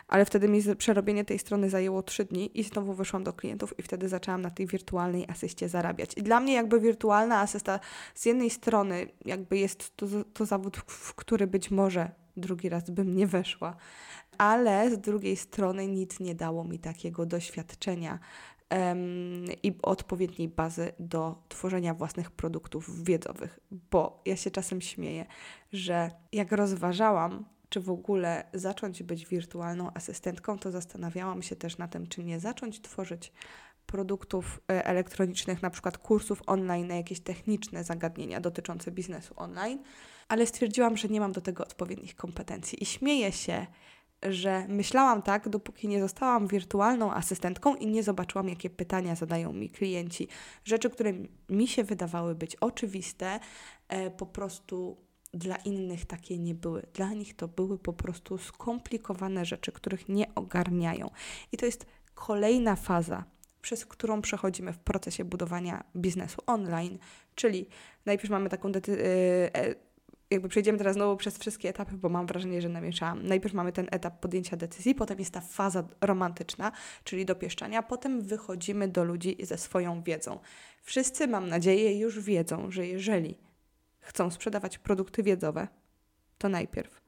[0.08, 3.84] ale wtedy mi przerobienie tej strony zajęło trzy dni i znowu wyszłam do klientów i
[3.84, 6.18] wtedy zaczęłam na tej wirtualnej asyście zarabiać.
[6.18, 7.80] I dla mnie jakby wirtualna asysta
[8.16, 13.16] z jednej strony jakby jest to, to zawód, w który być może drugi raz bym
[13.16, 13.76] nie weszła,
[14.38, 18.20] ale z drugiej strony nic nie dało mi takiego doświadczenia
[19.64, 25.26] i odpowiedniej bazy do tworzenia własnych produktów wiedzowych, bo ja się czasem śmieję,
[25.74, 31.88] że jak rozważałam, czy w ogóle zacząć być wirtualną asystentką, to zastanawiałam się też na
[31.88, 33.32] tym, czy nie zacząć tworzyć
[33.86, 39.80] produktów e, elektronicznych, na przykład kursów online na jakieś techniczne zagadnienia dotyczące biznesu online,
[40.28, 43.68] ale stwierdziłam, że nie mam do tego odpowiednich kompetencji i śmieję się,
[44.24, 49.70] że myślałam tak, dopóki nie zostałam wirtualną asystentką i nie zobaczyłam, jakie pytania zadają mi
[49.70, 50.28] klienci.
[50.64, 51.14] Rzeczy, które
[51.50, 53.40] mi się wydawały być oczywiste,
[53.88, 54.98] e, po prostu
[55.34, 56.84] dla innych takie nie były.
[56.94, 61.10] Dla nich to były po prostu skomplikowane rzeczy, których nie ogarniają.
[61.52, 63.24] I to jest kolejna faza,
[63.62, 66.98] przez którą przechodzimy w procesie budowania biznesu online,
[67.36, 67.68] czyli
[68.06, 69.87] najpierw mamy taką dety- e,
[70.30, 73.28] jakby przejdziemy teraz znowu przez wszystkie etapy, bo mam wrażenie, że namieszałam.
[73.28, 76.72] Najpierw mamy ten etap podjęcia decyzji, potem jest ta faza romantyczna,
[77.04, 80.40] czyli dopieszczania, potem wychodzimy do ludzi ze swoją wiedzą.
[80.84, 83.38] Wszyscy, mam nadzieję, już wiedzą, że jeżeli
[84.00, 85.68] chcą sprzedawać produkty wiedzowe,
[86.38, 87.02] to najpierw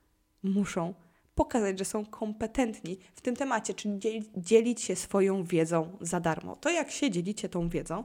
[0.44, 0.94] muszą
[1.36, 4.00] pokazać, że są kompetentni w tym temacie, czyli
[4.38, 6.56] dzielić się swoją wiedzą za darmo.
[6.56, 8.04] To jak się dzielicie tą wiedzą,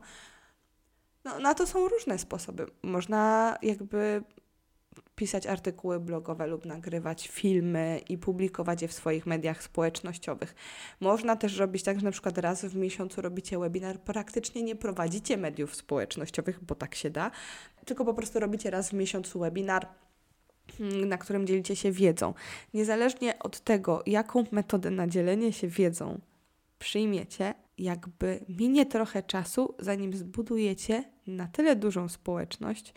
[1.24, 2.66] no, na to są różne sposoby.
[2.82, 4.22] Można jakby
[5.14, 10.54] pisać artykuły blogowe lub nagrywać filmy i publikować je w swoich mediach społecznościowych.
[11.00, 15.36] Można też robić tak, że na przykład raz w miesiącu robicie webinar, praktycznie nie prowadzicie
[15.36, 17.30] mediów społecznościowych, bo tak się da,
[17.84, 19.86] tylko po prostu robicie raz w miesiącu webinar
[20.78, 22.34] hmm, na którym dzielicie się wiedzą.
[22.74, 26.20] Niezależnie od tego, jaką metodę na dzielenie się wiedzą
[26.78, 32.94] przyjmiecie, jakby minie trochę czasu, zanim zbudujecie na tyle dużą społeczność,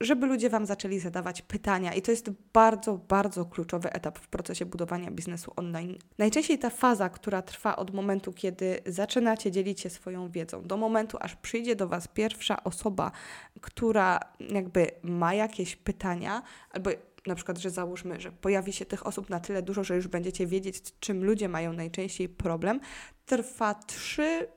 [0.00, 1.94] żeby ludzie Wam zaczęli zadawać pytania.
[1.94, 5.98] I to jest bardzo, bardzo kluczowy etap w procesie budowania biznesu online.
[6.18, 11.18] Najczęściej ta faza, która trwa od momentu, kiedy zaczynacie dzielić się swoją wiedzą, do momentu,
[11.20, 13.12] aż przyjdzie do Was pierwsza osoba,
[13.60, 16.90] która jakby ma jakieś pytania, albo
[17.26, 20.46] na przykład, że załóżmy, że pojawi się tych osób na tyle dużo, że już będziecie
[20.46, 22.80] wiedzieć, czym ludzie mają najczęściej problem,
[23.26, 24.48] trwa 3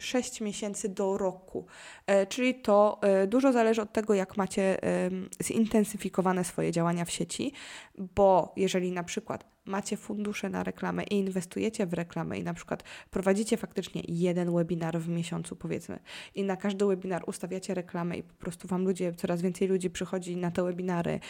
[0.00, 1.66] 6 miesięcy do roku.
[2.06, 4.78] E, czyli to e, dużo zależy od tego, jak macie
[5.42, 7.52] zintensyfikowane swoje działania w sieci,
[7.98, 12.82] bo jeżeli na przykład macie fundusze na reklamę i inwestujecie w reklamę i na przykład
[13.10, 15.98] prowadzicie faktycznie jeden webinar w miesiącu, powiedzmy,
[16.34, 20.36] i na każdy webinar ustawiacie reklamę i po prostu Wam ludzie, coraz więcej ludzi przychodzi
[20.36, 21.20] na te webinary,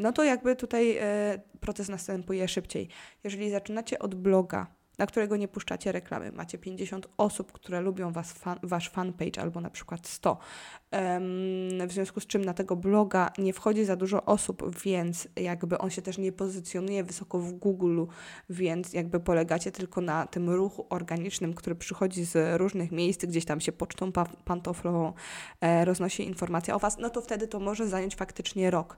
[0.00, 2.88] no to jakby tutaj e, proces następuje szybciej.
[3.24, 4.66] Jeżeli zaczynacie od bloga,
[5.00, 6.32] na którego nie puszczacie reklamy.
[6.32, 10.30] Macie 50 osób, które lubią was fan, wasz fanpage albo na przykład 100.
[10.30, 15.78] Um, w związku z czym na tego bloga nie wchodzi za dużo osób, więc jakby
[15.78, 18.04] on się też nie pozycjonuje wysoko w Google,
[18.50, 23.60] więc jakby polegacie tylko na tym ruchu organicznym, który przychodzi z różnych miejsc, gdzieś tam
[23.60, 25.12] się pocztą pa pantoflową
[25.60, 28.96] e, roznosi informacja o Was, no to wtedy to może zająć faktycznie rok.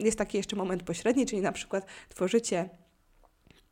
[0.00, 2.70] Jest taki jeszcze moment pośredni, czyli na przykład tworzycie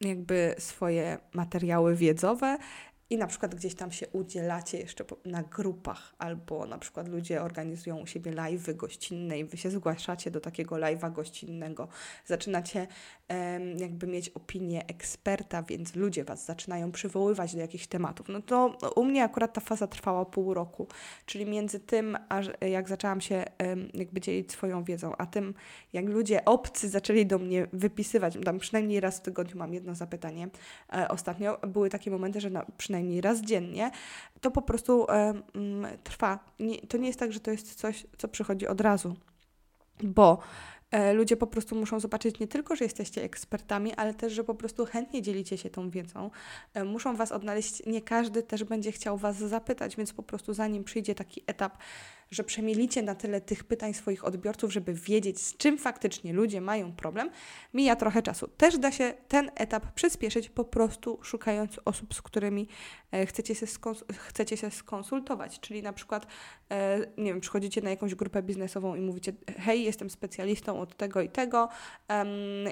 [0.01, 2.59] jakby swoje materiały wiedzowe
[3.11, 7.97] i na przykład gdzieś tam się udzielacie jeszcze na grupach, albo na przykład ludzie organizują
[7.97, 11.89] u siebie live'y gościnne i wy się zgłaszacie do takiego live'a gościnnego.
[12.27, 12.87] Zaczynacie
[13.29, 18.29] um, jakby mieć opinię eksperta, więc ludzie was zaczynają przywoływać do jakichś tematów.
[18.29, 20.87] No to u mnie akurat ta faza trwała pół roku,
[21.27, 25.55] czyli między tym, aż jak zaczęłam się um, jakby dzielić swoją wiedzą, a tym,
[25.93, 30.49] jak ludzie obcy zaczęli do mnie wypisywać, tam przynajmniej raz w tygodniu mam jedno zapytanie.
[30.93, 33.91] E, ostatnio były takie momenty, że na, przynajmniej przynajmniej raz dziennie,
[34.41, 35.35] to po prostu e,
[36.05, 36.39] trwa.
[36.61, 39.17] Nie, to nie jest tak, że to jest coś, co przychodzi od razu,
[40.03, 40.39] bo
[40.91, 44.55] e, ludzie po prostu muszą zobaczyć nie tylko, że jesteście ekspertami, ale też, że po
[44.55, 46.31] prostu chętnie dzielicie się tą wiedzą.
[46.75, 50.85] E, muszą Was odnaleźć, nie każdy też będzie chciał Was zapytać, więc po prostu zanim
[50.85, 51.79] przyjdzie taki etap,
[52.31, 56.93] że przemielicie na tyle tych pytań swoich odbiorców, żeby wiedzieć, z czym faktycznie ludzie mają
[56.93, 57.31] problem,
[57.75, 58.49] mija trochę czasu.
[58.49, 62.69] Też da się ten etap przyspieszyć po prostu szukając osób, z którymi
[63.13, 63.67] e, chcecie się,
[64.13, 65.61] chcecie się skonsultować.
[65.61, 66.27] Czyli na przykład,
[66.71, 71.21] e, nie wiem, przychodzicie na jakąś grupę biznesową i mówicie, hej, jestem specjalistą od tego
[71.21, 71.69] i tego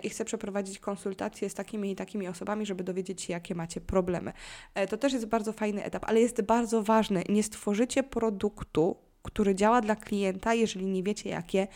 [0.03, 4.33] i chcę przeprowadzić konsultacje z takimi i takimi osobami, żeby dowiedzieć się, jakie macie problemy.
[4.75, 7.23] E, to też jest bardzo fajny etap, ale jest bardzo ważny.
[7.29, 11.69] Nie stworzycie produktu, który działa dla klienta, jeżeli nie wiecie, jakie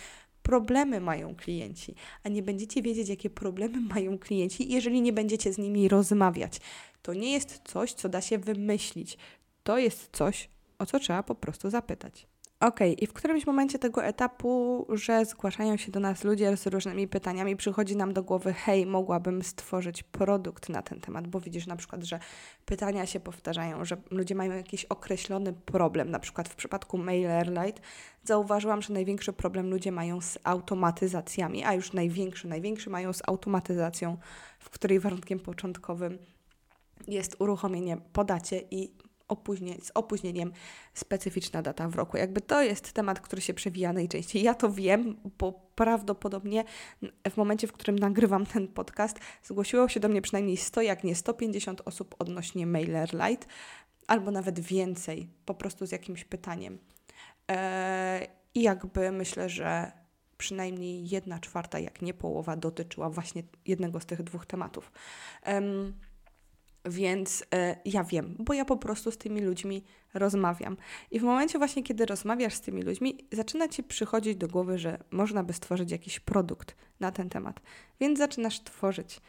[0.43, 5.59] problemy mają klienci, a nie będziecie wiedzieć, jakie problemy mają klienci, jeżeli nie będziecie z
[5.59, 6.61] nimi rozmawiać.
[7.03, 9.19] To nie jest coś, co da się wymyślić.
[9.63, 12.30] To jest coś, o co trzeba po prostu zapytać.
[12.61, 17.09] OK, i w którymś momencie tego etapu, że zgłaszają się do nas ludzie z różnymi
[17.09, 21.77] pytaniami, przychodzi nam do głowy, hej, mogłabym stworzyć produkt na ten temat, bo widzisz na
[21.77, 22.19] przykład, że
[22.65, 26.11] pytania się powtarzają, że ludzie mają jakiś określony problem.
[26.11, 27.83] Na przykład w przypadku MailerLite
[28.25, 34.17] zauważyłam, że największy problem ludzie mają z automatyzacjami, a już największy, największy mają z automatyzacją,
[34.59, 36.19] w której warunkiem początkowym
[37.09, 38.93] jest uruchomienie podacie i
[39.31, 40.53] opóźnie, z opóźnieniem
[40.95, 42.17] specyficzna data w roku.
[42.17, 44.43] Jakby to jest temat, który się przewija najczęściej.
[44.43, 46.65] Ja to wiem, bo prawdopodobnie
[47.31, 51.15] w momencie, w którym nagrywam ten podcast, zgłosiło się do mnie przynajmniej 100, jak nie
[51.15, 53.47] 150 osób odnośnie MailerLite,
[54.07, 56.79] albo nawet więcej, po prostu z jakimś pytaniem.
[57.49, 59.93] Eee, I jakby myślę, że
[60.39, 64.93] przynajmniej jedna czwarta, jak nie połowa, dotyczyła właśnie jednego z tych dwóch tematów.
[65.47, 65.95] Um,
[66.85, 70.77] więc e, ja wiem, bo ja po prostu z tymi ludźmi rozmawiam.
[71.11, 74.99] I w momencie właśnie, kiedy rozmawiasz z tymi ludźmi, zaczyna ci przychodzić do głowy, że
[75.11, 77.61] można by stworzyć jakiś produkt na ten temat.
[78.01, 79.21] Więc zaczynasz tworzyć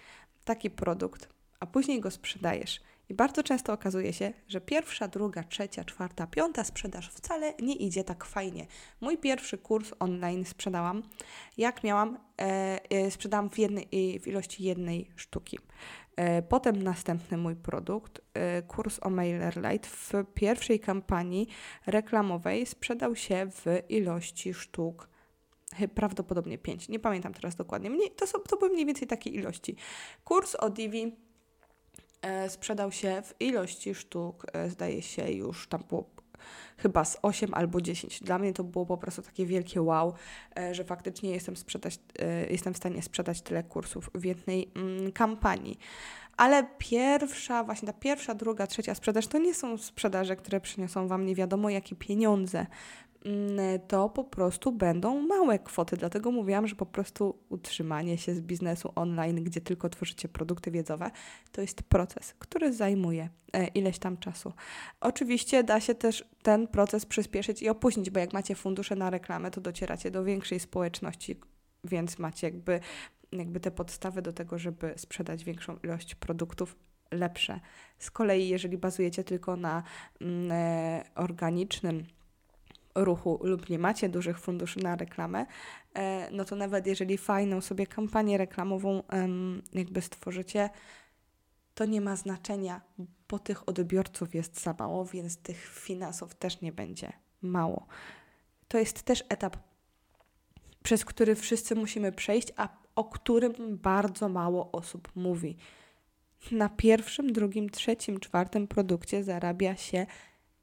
[0.45, 2.81] taki produkt, a później go sprzedajesz.
[3.11, 8.03] I bardzo często okazuje się, że pierwsza, druga, trzecia, czwarta, piąta sprzedaż wcale nie idzie
[8.03, 8.67] tak fajnie.
[9.01, 11.03] Mój pierwszy kurs online sprzedałam,
[11.57, 15.59] jak miałam, e, e, sprzedałam w, jednej, w ilości jednej sztuki.
[16.15, 21.47] E, potem następny mój produkt, e, kurs o MailerLite w pierwszej kampanii
[21.85, 25.09] reklamowej sprzedał się w ilości sztuk
[25.95, 26.89] prawdopodobnie 5.
[26.89, 27.89] Nie pamiętam teraz dokładnie.
[27.89, 29.75] Mniej, to, są, to były mniej więcej takie ilości.
[30.23, 31.15] Kurs o Divi
[32.21, 36.09] e, sprzedał się w ilości sztuk, zdaje się już tam było
[36.77, 38.23] chyba z 8 albo 10.
[38.23, 40.13] Dla mnie to było po prostu takie wielkie wow,
[40.59, 45.11] e, że faktycznie jestem, sprzedać, e, jestem w stanie sprzedać tyle kursów w jednej mm,
[45.11, 45.77] kampanii.
[46.37, 51.25] ale pierwsza, właśnie ta pierwsza, druga, trzecia sprzedaż to nie są sprzedaże, które przyniosą Wam
[51.25, 52.65] nie wiadomo jakie pieniądze.
[53.25, 55.97] Mm, to po prostu będą małe kwoty.
[55.97, 61.11] Dlatego mówiłam, że po prostu utrzymanie się z biznesu online, gdzie tylko tworzycie produkty wiedzowe,
[61.51, 64.53] to jest proces, który zajmuje e, ileś tam czasu.
[65.01, 69.51] Oczywiście da się też ten proces przyspieszyć i opóźnić, bo jak macie fundusze na reklamę,
[69.51, 71.39] to docieracie do większej społeczności,
[71.83, 72.79] więc macie jakby,
[73.31, 76.75] jakby te podstawy do tego, żeby sprzedać większą ilość produktów
[77.11, 77.59] lepsze.
[77.99, 79.83] Z kolei, jeżeli bazujecie tylko na
[80.21, 82.03] mm, e, organicznym
[82.95, 85.45] ruchu lub nie macie dużych funduszy na reklamę,
[85.93, 89.03] e, no to nawet jeżeli fajną sobie kampanię reklamową
[89.73, 90.69] jakby stworzycie,
[91.73, 92.81] to nie ma znaczenia,
[93.29, 97.87] bo tych odbiorców jest za mało, więc tych finansów też nie będzie mało.
[98.67, 99.57] To jest też etap,
[100.83, 105.57] przez który wszyscy musimy przejść, a o którym bardzo mało osób mówi.
[106.51, 110.05] Na pierwszym, drugim, trzecim, czwartym produkcie zarabia się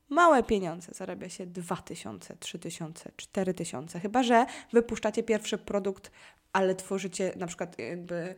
[0.09, 0.93] małe pieniądze.
[0.95, 4.01] Zarabia się 2000, 3000, 4000.
[4.01, 6.11] Chyba, że wypuszczacie pierwszy produkt,
[6.53, 8.35] ale tworzycie na przykład jakby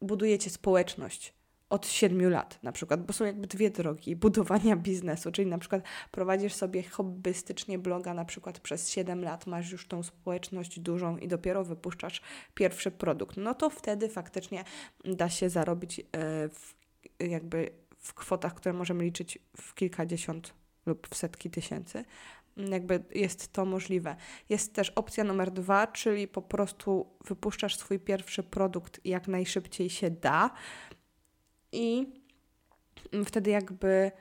[0.00, 1.34] budujecie społeczność
[1.72, 5.82] od 7 lat na przykład, bo są jakby dwie drogi budowania biznesu, czyli na przykład
[6.10, 11.28] prowadzisz sobie hobbystycznie bloga na przykład przez 7 lat, masz już tą społeczność dużą i
[11.28, 12.22] dopiero wypuszczasz
[12.54, 14.64] pierwszy produkt, no to wtedy faktycznie
[15.04, 16.04] da się zarobić e,
[16.48, 16.74] w,
[17.20, 20.54] jakby w kwotach, które możemy liczyć w kilkadziesiąt
[20.86, 22.04] lub w setki tysięcy.
[22.56, 24.16] Jakby jest to możliwe.
[24.48, 30.10] Jest też opcja numer dwa, czyli po prostu wypuszczasz swój pierwszy produkt jak najszybciej się
[30.10, 30.50] da
[31.72, 32.12] i
[33.24, 34.12] wtedy jakby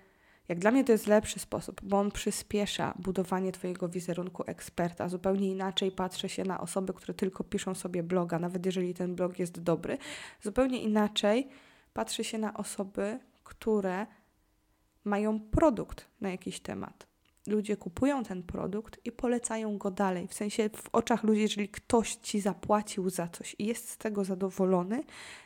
[0.47, 5.09] jak dla mnie to jest lepszy sposób, bo on przyspiesza budowanie Twojego wizerunku eksperta.
[5.09, 9.39] Zupełnie inaczej patrzy się na osoby, które tylko piszą sobie bloga, nawet jeżeli ten blog
[9.39, 9.97] jest dobry.
[10.41, 11.49] Zupełnie inaczej
[11.93, 14.07] patrzy się na osoby, które
[15.03, 17.11] mają produkt na jakiś temat.
[17.47, 20.27] Ludzie kupują ten produkt i polecają go dalej.
[20.27, 24.23] W sensie w oczach ludzi, jeżeli ktoś ci zapłacił za coś i jest z tego
[24.23, 25.03] zadowolony,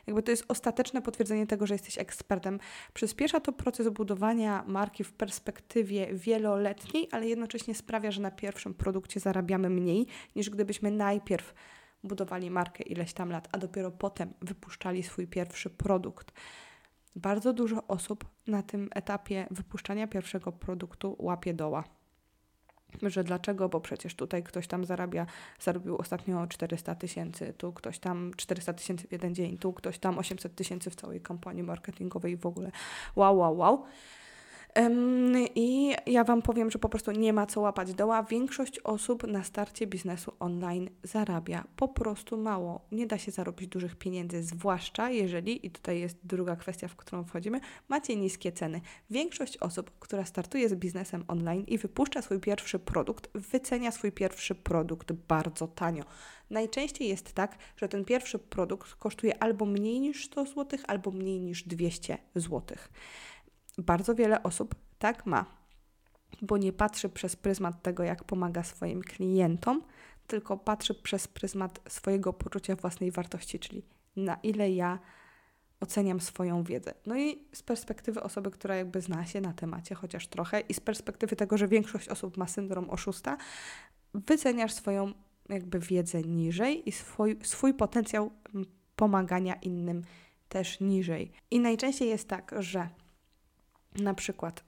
[0.08, 2.60] jakby to jest ostateczne potwierdzenie tego, że jesteś ekspertem.
[2.94, 9.20] Przyspiesza to proces budowania marki w perspektywie wieloletniej, ale jednocześnie sprawia, że na pierwszym produkcie
[9.20, 11.54] zarabiamy mniej niż gdybyśmy najpierw
[12.04, 16.32] budowali markę ileś tam lat, a dopiero potem wypuszczali swój pierwszy produkt.
[17.15, 21.84] Bardzo dużo osób na tym etapie wypuszczania pierwszego produktu łapie doła.
[23.01, 23.69] Że dlaczego?
[23.69, 25.25] Bo przecież tutaj ktoś tam zarabia,
[25.60, 30.17] zarobił ostatnio 400 tysięcy, tu ktoś tam 400 tysięcy w jeden dzień, tu ktoś tam
[30.17, 32.71] 800 tysięcy w całej kampanii marketingowej i w ogóle.
[33.15, 33.86] Wow, wow, wow.
[35.55, 38.23] I ja Wam powiem, że po prostu nie ma co łapać doła.
[38.23, 42.81] Większość osób na starcie biznesu online zarabia po prostu mało.
[42.91, 47.23] Nie da się zarobić dużych pieniędzy, zwłaszcza jeżeli, i tutaj jest druga kwestia, w którą
[47.23, 47.59] wchodzimy,
[47.89, 48.81] macie niskie ceny.
[49.09, 54.55] Większość osób, która startuje z biznesem online i wypuszcza swój pierwszy produkt, wycenia swój pierwszy
[54.55, 56.03] produkt bardzo tanio.
[56.49, 61.39] Najczęściej jest tak, że ten pierwszy produkt kosztuje albo mniej niż 100 zł, albo mniej
[61.39, 62.77] niż 200 zł.
[63.77, 65.45] Bardzo wiele osób tak ma,
[66.41, 69.81] bo nie patrzy przez pryzmat tego, jak pomaga swoim klientom,
[70.27, 73.83] tylko patrzy przez pryzmat swojego poczucia własnej wartości, czyli
[74.15, 74.99] na ile ja
[75.79, 76.93] oceniam swoją wiedzę.
[77.05, 80.79] No i z perspektywy osoby, która jakby zna się na temacie chociaż trochę i z
[80.79, 83.38] perspektywy tego, że większość osób ma syndrom oszusta,
[84.13, 85.13] wyceniasz swoją
[85.49, 88.31] jakby wiedzę niżej i swój, swój potencjał
[88.95, 90.01] pomagania innym
[90.49, 91.31] też niżej.
[91.51, 92.89] I najczęściej jest tak, że
[93.97, 94.63] na przykład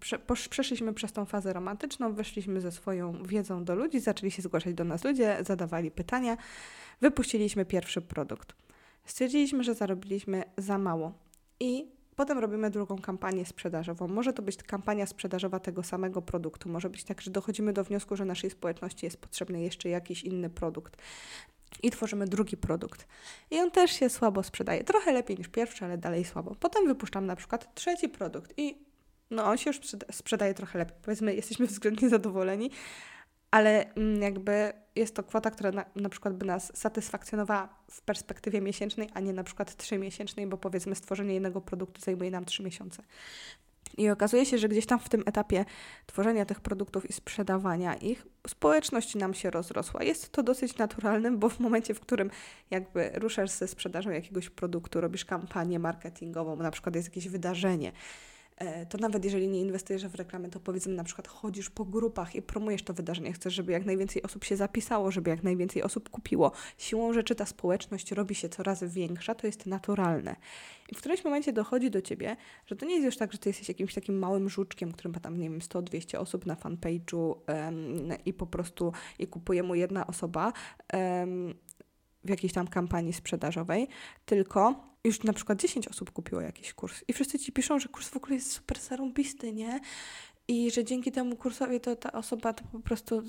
[0.00, 0.18] prze,
[0.50, 4.84] przeszliśmy przez tą fazę romantyczną, weszliśmy ze swoją wiedzą do ludzi, zaczęli się zgłaszać do
[4.84, 6.36] nas ludzie, zadawali pytania,
[7.00, 8.56] wypuściliśmy pierwszy produkt.
[9.04, 11.12] Stwierdziliśmy, że zarobiliśmy za mało
[11.60, 14.08] i potem robimy drugą kampanię sprzedażową.
[14.08, 18.16] Może to być kampania sprzedażowa tego samego produktu, może być tak, że dochodzimy do wniosku,
[18.16, 20.96] że naszej społeczności jest potrzebny jeszcze jakiś inny produkt
[21.82, 23.06] i tworzymy drugi produkt.
[23.50, 24.84] I on też się słabo sprzedaje.
[24.84, 26.54] Trochę lepiej niż pierwszy, ale dalej słabo.
[26.60, 28.78] Potem wypuszczam na przykład trzeci produkt i
[29.30, 30.96] no on się już sprzedaje trochę lepiej.
[31.02, 32.70] Powiedzmy, jesteśmy względnie zadowoleni,
[33.50, 38.60] ale mm, jakby jest to kwota, która na, na przykład by nas satysfakcjonowała w perspektywie
[38.60, 43.02] miesięcznej, a nie na przykład trzymiesięcznej, bo powiedzmy stworzenie jednego produktu zajmuje nam trzy miesiące.
[43.96, 45.64] I okazuje się, że gdzieś tam w tym etapie
[46.06, 50.02] tworzenia tych produktów i sprzedawania ich, społeczność nam się rozrosła.
[50.02, 52.30] Jest to dosyć naturalne, bo w momencie, w którym
[52.70, 57.92] jakby ruszasz ze sprzedażą jakiegoś produktu, robisz kampanię marketingową, na przykład jest jakieś wydarzenie,
[58.88, 62.42] to nawet jeżeli nie inwestujesz w reklamę, to powiedzmy na przykład chodzisz po grupach i
[62.42, 66.52] promujesz to wydarzenie, chcesz, żeby jak najwięcej osób się zapisało, żeby jak najwięcej osób kupiło.
[66.78, 70.36] Siłą rzeczy ta społeczność robi się coraz większa, to jest naturalne.
[70.88, 72.36] I w którymś momencie dochodzi do ciebie,
[72.66, 75.20] że to nie jest już tak, że ty jesteś jakimś takim małym żuczkiem, którym ma
[75.20, 80.06] tam, nie wiem, 100-200 osób na fanpage'u um, i po prostu i kupuje mu jedna
[80.06, 80.52] osoba.
[80.92, 81.54] Um,
[82.24, 83.88] w jakiejś tam kampanii sprzedażowej,
[84.24, 88.08] tylko już na przykład 10 osób kupiło jakiś kurs i wszyscy ci piszą, że kurs
[88.08, 89.80] w ogóle jest super zarąbisty, nie?
[90.48, 93.22] I że dzięki temu kursowi to ta osoba to po prostu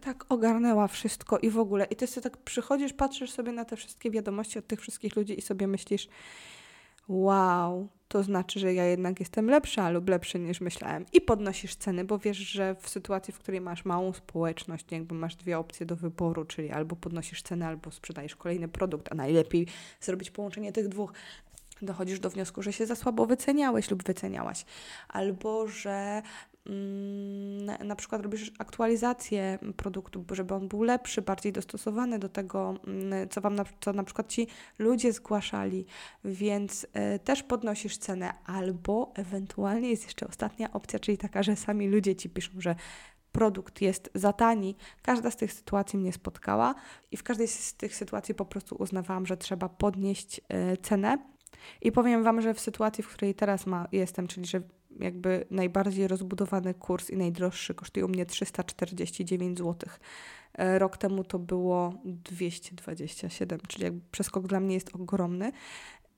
[0.00, 1.84] tak ogarnęła wszystko i w ogóle.
[1.84, 5.38] I ty sobie tak przychodzisz, patrzysz sobie na te wszystkie wiadomości od tych wszystkich ludzi
[5.38, 6.08] i sobie myślisz,
[7.08, 11.04] wow, to znaczy, że ja jednak jestem lepsza lub lepszy niż myślałem.
[11.12, 15.36] I podnosisz ceny, bo wiesz, że w sytuacji, w której masz małą społeczność, jakby masz
[15.36, 19.66] dwie opcje do wyboru, czyli albo podnosisz cenę, albo sprzedajesz kolejny produkt, a najlepiej
[20.00, 21.12] zrobić połączenie tych dwóch
[21.82, 24.64] dochodzisz do wniosku, że się za słabo wyceniałeś lub wyceniałaś,
[25.08, 26.22] albo że
[26.66, 33.28] Mm, na przykład robisz aktualizację produktu, żeby on był lepszy, bardziej dostosowany do tego, mm,
[33.28, 34.46] co Wam na, co na przykład Ci
[34.78, 35.86] ludzie zgłaszali,
[36.24, 41.88] więc y, też podnosisz cenę, albo ewentualnie jest jeszcze ostatnia opcja, czyli taka, że sami
[41.88, 42.74] ludzie Ci piszą, że
[43.32, 44.76] produkt jest za tani.
[45.02, 46.74] Każda z tych sytuacji mnie spotkała
[47.10, 50.38] i w każdej z tych sytuacji po prostu uznawałam, że trzeba podnieść
[50.72, 51.18] y, cenę.
[51.80, 54.60] I powiem Wam, że w sytuacji, w której teraz ma, jestem, czyli że
[55.00, 59.90] jakby najbardziej rozbudowany kurs i najdroższy kosztuje u mnie 349 zł.
[60.54, 65.52] E, rok temu to było 227, czyli jakby przeskok dla mnie jest ogromny.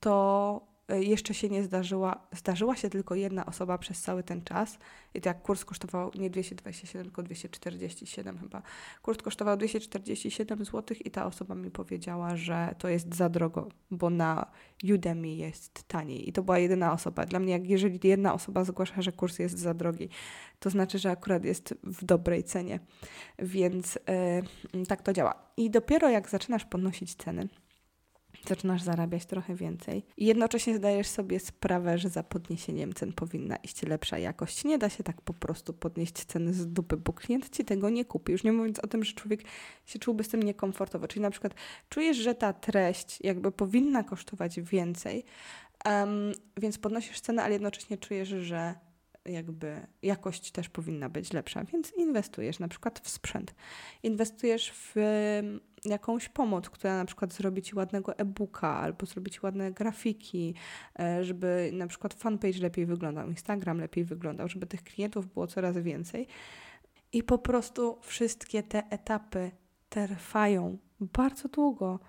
[0.01, 4.79] To jeszcze się nie zdarzyła, zdarzyła się tylko jedna osoba przez cały ten czas.
[5.15, 8.63] I to jak kurs kosztował nie 227, tylko 247 chyba.
[9.03, 14.11] Kurs kosztował 247 zł i ta osoba mi powiedziała, że to jest za drogo, bo
[14.11, 14.47] na
[14.95, 16.29] Udemy jest taniej.
[16.29, 17.27] I to była jedyna osoba.
[17.27, 20.09] Dla mnie, jak jeżeli jedna osoba zgłasza, że kurs jest za drogi,
[20.59, 22.81] to znaczy, że akurat jest w dobrej cenie.
[23.39, 23.99] Więc
[24.75, 25.35] yy, tak to działa.
[25.57, 27.49] I dopiero jak zaczynasz podnosić ceny,
[28.49, 33.83] zaczynasz zarabiać trochę więcej i jednocześnie zdajesz sobie sprawę, że za podniesieniem cen powinna iść
[33.83, 34.65] lepsza jakość.
[34.65, 38.05] Nie da się tak po prostu podnieść ceny z dupy, bo klient ci tego nie
[38.05, 38.33] kupi.
[38.33, 39.41] Już nie mówiąc o tym, że człowiek
[39.87, 41.09] się czułby z tym niekomfortowo.
[41.09, 41.55] Czyli na przykład
[41.89, 45.25] czujesz, że ta treść jakby powinna kosztować więcej,
[45.85, 48.75] um, więc podnosisz cenę, ale jednocześnie czujesz, że
[49.27, 53.55] jakby jakość też powinna być lepsza, więc inwestujesz na przykład w sprzęt,
[54.03, 54.95] inwestujesz w
[55.85, 60.55] jakąś pomoc, która na przykład zrobi Ci ładnego e-booka albo zrobi Ci ładne grafiki,
[60.99, 65.79] e, żeby na przykład fanpage lepiej wyglądał, Instagram lepiej wyglądał, żeby tych klientów było coraz
[65.79, 66.27] więcej.
[67.13, 69.51] I po prostu wszystkie te etapy
[69.89, 72.01] trwają bardzo długo.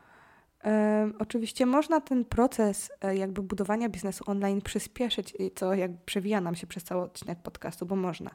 [1.19, 6.67] Oczywiście można ten proces e, jakby budowania biznesu online przyspieszyć, co jak przewija nam się
[6.67, 8.29] przez cały odcinek podcastu, bo można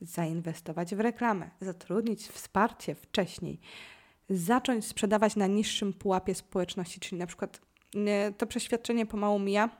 [0.00, 3.60] zainwestować w reklamę, zatrudnić wsparcie wcześniej,
[4.32, 7.60] zacząć sprzedawać na niższym pułapie społeczności, czyli na przykład
[8.38, 9.70] to przeświadczenie pomału mija,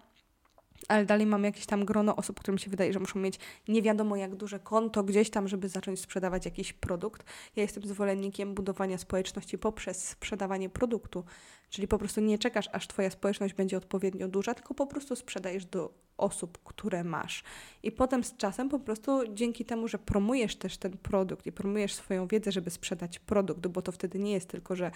[0.89, 3.39] ale dalej mam jakieś tam grono osób, którym się wydaje, że muszą mieć
[3.69, 7.27] nie wiadomo jak duże konto gdzieś tam, żeby zacząć sprzedawać jakiś produkt.
[7.57, 11.25] Ja jestem zwolennikiem budowania społeczności poprzez sprzedawanie produktu,
[11.71, 15.65] czyli po prostu nie czekasz, aż Twoja społeczność będzie odpowiednio duża, tylko po prostu sprzedajesz
[15.65, 17.43] do osób, które masz.
[17.83, 21.95] I potem z czasem po prostu dzięki temu, że promujesz też ten produkt i promujesz
[21.95, 24.91] swoją wiedzę, żeby sprzedać produkt, bo to wtedy nie jest tylko, że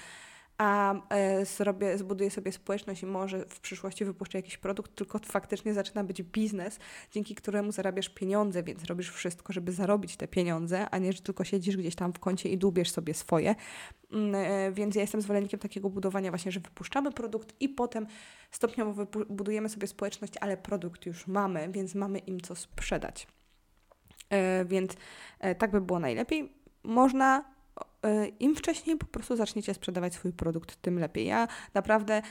[0.58, 5.74] a e, zrobię, zbuduję sobie społeczność i może w przyszłości wypuszczę jakiś produkt, tylko faktycznie
[5.74, 6.78] zaczyna być biznes,
[7.12, 11.44] dzięki któremu zarabiasz pieniądze, więc robisz wszystko, żeby zarobić te pieniądze, a nie, że tylko
[11.44, 13.54] siedzisz gdzieś tam w kącie i dłubiesz sobie swoje.
[14.12, 18.06] Mm, e, więc ja jestem zwolennikiem takiego budowania właśnie, że wypuszczamy produkt i potem
[18.50, 23.26] stopniowo budujemy sobie społeczność, ale produkt już mamy, więc mamy im co sprzedać.
[24.30, 24.92] E, więc
[25.58, 26.52] tak by było najlepiej.
[26.82, 27.55] Można
[28.40, 31.26] im wcześniej po prostu zaczniecie sprzedawać swój produkt, tym lepiej.
[31.26, 32.22] Ja naprawdę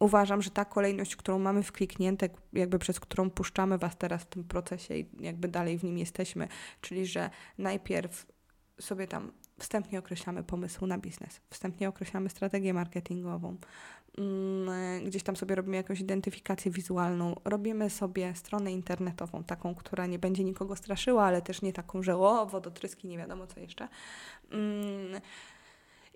[0.00, 4.26] uważam, że ta kolejność, którą mamy w klikniętek, jakby przez którą puszczamy Was teraz w
[4.26, 6.48] tym procesie i jakby dalej w nim jesteśmy,
[6.80, 8.26] czyli że najpierw
[8.80, 13.56] sobie tam wstępnie określamy pomysł na biznes, wstępnie określamy strategię marketingową,
[15.04, 20.44] gdzieś tam sobie robimy jakąś identyfikację wizualną, robimy sobie stronę internetową, taką, która nie będzie
[20.44, 23.88] nikogo straszyła, ale też nie taką, że o, wodotryski, nie wiadomo co jeszcze.
[24.50, 25.20] Mm,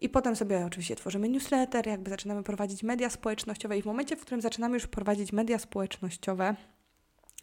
[0.01, 4.21] I potem sobie oczywiście tworzymy newsletter, jakby zaczynamy prowadzić media społecznościowe i w momencie, w
[4.21, 6.57] którym zaczynamy już prowadzić media społecznościowe,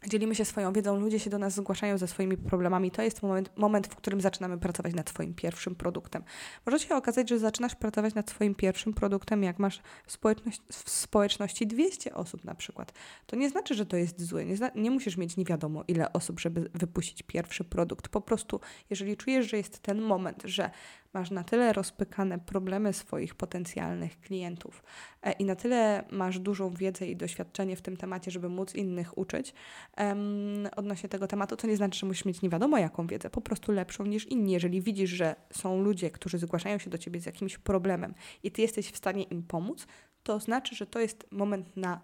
[0.08, 2.92] dzielimy się swoją wiedzą, ludzie się do nas zgłaszają ze swoimi problemami.
[2.92, 6.24] To jest moment, moment, w którym zaczynamy pracować nad swoim pierwszym produktem.
[6.66, 10.90] Może się okazać, że zaczynasz pracować nad swoim pierwszym produktem, jak masz w, społeczność, w
[10.90, 12.94] społeczności 200 osób na przykład.
[13.26, 14.46] To nie znaczy, że to jest złe.
[14.46, 18.08] Nie, nie musisz mieć nie wiadomo ile osób, żeby wypuścić pierwszy produkt.
[18.08, 20.72] Po prostu, jeżeli czujesz, że jest ten moment, że
[21.14, 24.84] masz na tyle rozpykane problemy swoich potencjalnych klientów
[25.22, 29.18] e, i na tyle masz dużą wiedzę i doświadczenie w tym temacie, żeby móc innych
[29.18, 29.54] uczyć
[29.98, 33.42] um, odnośnie tego tematu, to nie znaczy, że musisz mieć nie wiadomo jaką wiedzę, po
[33.42, 34.52] prostu lepszą niż inni.
[34.52, 38.62] Jeżeli widzisz, że są ludzie, którzy zgłaszają się do ciebie z jakimś problemem i ty
[38.62, 39.88] jesteś w stanie im pomóc,
[40.24, 42.02] to znaczy, że to jest moment na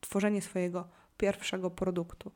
[0.00, 2.32] tworzenie swojego pierwszego produktu.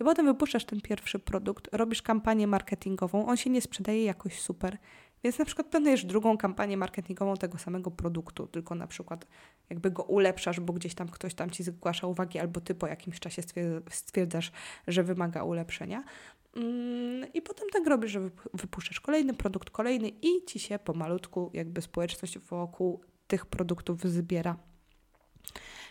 [0.00, 4.78] I potem wypuszczasz ten pierwszy produkt, robisz kampanię marketingową, on się nie sprzedaje jakoś super,
[5.24, 9.26] więc na przykład planujesz drugą kampanię marketingową tego samego produktu, tylko na przykład
[9.70, 13.20] jakby go ulepszasz, bo gdzieś tam ktoś tam ci zgłasza uwagi, albo ty po jakimś
[13.20, 13.42] czasie
[13.90, 14.52] stwierdzasz,
[14.86, 16.04] że wymaga ulepszenia.
[16.56, 21.82] Mm, I potem tak robisz, że wypuszczasz kolejny produkt, kolejny i ci się pomalutku jakby
[21.82, 24.56] społeczność wokół tych produktów zbiera.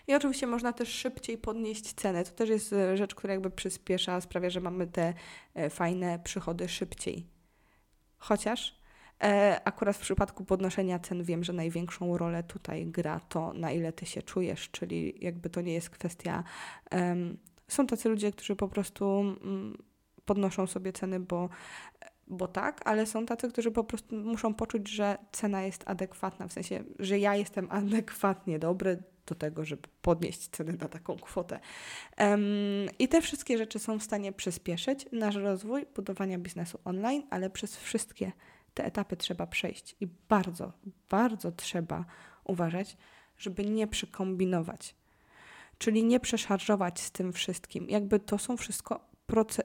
[0.07, 2.23] I oczywiście można też szybciej podnieść cenę.
[2.23, 5.13] To też jest e, rzecz, która jakby przyspiesza, sprawia, że mamy te
[5.53, 7.27] e, fajne przychody szybciej.
[8.17, 8.82] Chociaż
[9.63, 14.05] akurat w przypadku podnoszenia cen wiem, że największą rolę tutaj gra to, na ile ty
[14.05, 16.43] się czujesz, czyli jakby to nie jest kwestia.
[17.67, 19.77] Są tacy ludzie, którzy po prostu um,
[20.25, 21.49] podnoszą sobie ceny, bo,
[22.27, 26.53] bo tak, ale są tacy, którzy po prostu muszą poczuć, że cena jest adekwatna, w
[26.53, 31.59] sensie, że ja jestem adekwatnie dobry do tego, żeby podnieść ceny na taką kwotę.
[32.19, 32.41] Um,
[32.99, 37.77] I te wszystkie rzeczy są w stanie przyspieszyć nasz rozwój budowania biznesu online, ale przez
[37.77, 38.31] wszystkie
[38.73, 40.71] te etapy trzeba przejść i bardzo,
[41.09, 42.05] bardzo trzeba
[42.43, 42.97] uważać,
[43.37, 44.95] żeby nie przykombinować,
[45.77, 47.89] czyli nie przeszarżować z tym wszystkim.
[47.89, 49.13] Jakby to są wszystko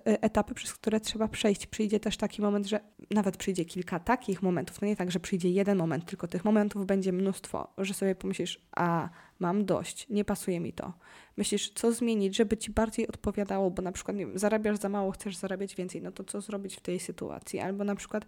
[0.06, 1.66] e, etapy, przez które trzeba przejść.
[1.66, 2.80] Przyjdzie też taki moment, że
[3.10, 4.78] nawet przyjdzie kilka takich momentów.
[4.78, 8.60] To nie tak, że przyjdzie jeden moment, tylko tych momentów będzie mnóstwo, że sobie pomyślisz,
[8.76, 10.92] a mam dość, nie pasuje mi to.
[11.36, 15.36] Myślisz, co zmienić, żeby ci bardziej odpowiadało, bo na przykład nie zarabiasz za mało, chcesz
[15.36, 17.60] zarabiać więcej, no to co zrobić w tej sytuacji?
[17.60, 18.24] Albo na przykład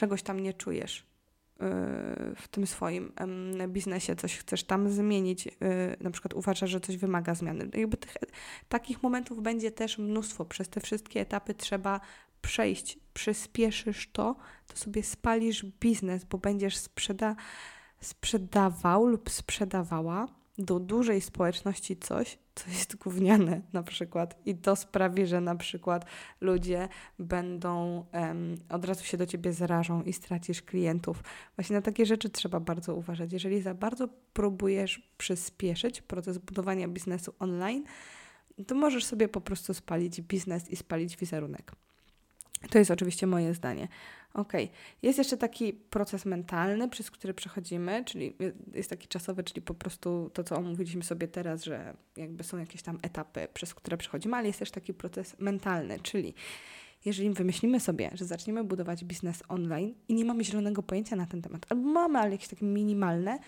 [0.00, 1.04] czegoś tam nie czujesz y,
[2.36, 3.12] w tym swoim
[3.68, 5.50] biznesie, coś chcesz tam zmienić, y,
[6.00, 7.68] na przykład uważasz, że coś wymaga zmiany.
[7.74, 8.16] Jakby tych,
[8.68, 10.44] takich momentów będzie też mnóstwo.
[10.44, 12.00] Przez te wszystkie etapy trzeba
[12.42, 12.98] przejść.
[13.14, 14.36] Przyspieszysz to,
[14.66, 17.36] to sobie spalisz biznes, bo będziesz sprzeda
[18.00, 20.28] sprzedawał lub sprzedawała
[20.60, 26.04] do dużej społeczności coś, co jest gówniane na przykład i to sprawi, że na przykład
[26.40, 26.88] ludzie
[27.18, 28.04] będą
[28.68, 31.22] od razu się do ciebie zarażą i stracisz klientów.
[31.56, 33.32] Właśnie na takie rzeczy trzeba bardzo uważać.
[33.32, 37.84] Jeżeli za bardzo próbujesz przyspieszyć proces budowania biznesu online,
[38.66, 41.72] to możesz sobie po prostu spalić biznes i spalić wizerunek.
[42.70, 43.88] To jest oczywiście moje zdanie.
[44.34, 44.52] Ok.
[45.02, 48.36] Jest jeszcze taki proces mentalny, przez który przechodzimy, czyli
[48.74, 52.82] jest taki czasowy, czyli po prostu to, co omówiliśmy sobie teraz, że jakby są jakieś
[52.82, 56.34] tam etapy, przez które przechodzimy, ale jest też taki proces mentalny, czyli
[57.04, 61.42] jeżeli wymyślimy sobie, że zaczniemy budować biznes online i nie mamy zielonego pojęcia na ten
[61.42, 63.38] temat, albo mamy, ale jakieś takie minimalne,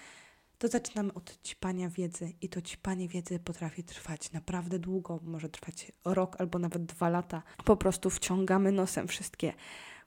[0.63, 5.93] to zaczynamy od ćpania wiedzy i to ćpanie wiedzy potrafi trwać naprawdę długo, może trwać
[6.05, 7.43] rok albo nawet dwa lata.
[7.65, 9.53] Po prostu wciągamy nosem wszystkie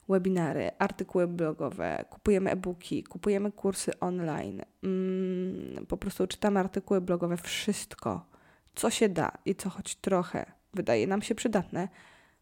[0.08, 8.26] webinary, artykuły blogowe, kupujemy e-booki, kupujemy kursy online, mm, po prostu czytamy artykuły blogowe, wszystko,
[8.74, 11.88] co się da i co choć trochę wydaje nam się przydatne,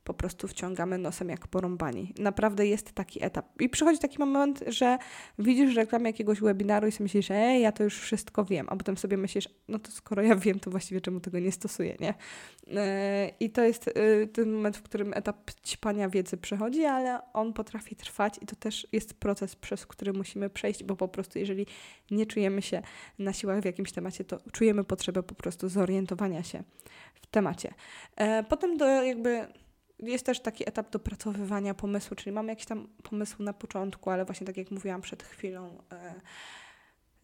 [0.04, 2.14] po prostu wciągamy nosem jak porąbani.
[2.18, 3.62] Naprawdę jest taki etap.
[3.62, 4.98] I przychodzi taki moment, że
[5.38, 8.96] widzisz reklamę jakiegoś webinaru i sobie myślisz, ej, ja to już wszystko wiem, a potem
[8.96, 12.14] sobie myślisz, no to skoro ja wiem, to właściwie czemu tego nie stosuję, nie?
[12.80, 17.52] E, I to jest e, ten moment, w którym etap ćpania wiedzy przychodzi, ale on
[17.52, 21.66] potrafi trwać i to też jest proces, przez który musimy przejść, bo po prostu jeżeli
[22.10, 22.82] nie czujemy się
[23.18, 26.62] na siłach w jakimś temacie, to czujemy potrzebę po prostu zorientowania się
[27.14, 27.74] w temacie.
[28.16, 29.46] E, potem do jakby
[30.06, 34.46] jest też taki etap dopracowywania pomysłu, czyli mamy jakiś tam pomysł na początku, ale właśnie
[34.46, 36.14] tak jak mówiłam przed chwilą, e,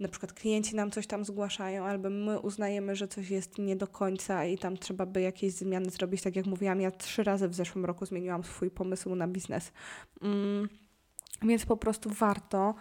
[0.01, 3.87] na przykład klienci nam coś tam zgłaszają, albo my uznajemy, że coś jest nie do
[3.87, 6.23] końca i tam trzeba by jakieś zmiany zrobić.
[6.23, 9.73] Tak jak mówiłam, ja trzy razy w zeszłym roku zmieniłam swój pomysł na biznes.
[10.23, 10.69] Mm,
[11.43, 12.75] więc po prostu warto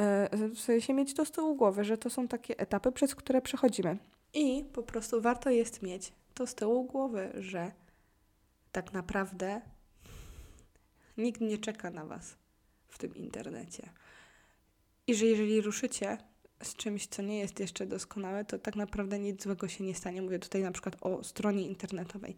[0.00, 3.98] e, się mieć to z tyłu głowy, że to są takie etapy, przez które przechodzimy.
[4.34, 7.72] I po prostu warto jest mieć to z tyłu głowy, że
[8.74, 9.60] tak naprawdę
[11.16, 12.36] nikt nie czeka na Was
[12.88, 13.88] w tym internecie.
[15.06, 16.18] I że jeżeli ruszycie
[16.62, 20.22] z czymś, co nie jest jeszcze doskonałe, to tak naprawdę nic złego się nie stanie.
[20.22, 22.36] Mówię tutaj na przykład o stronie internetowej.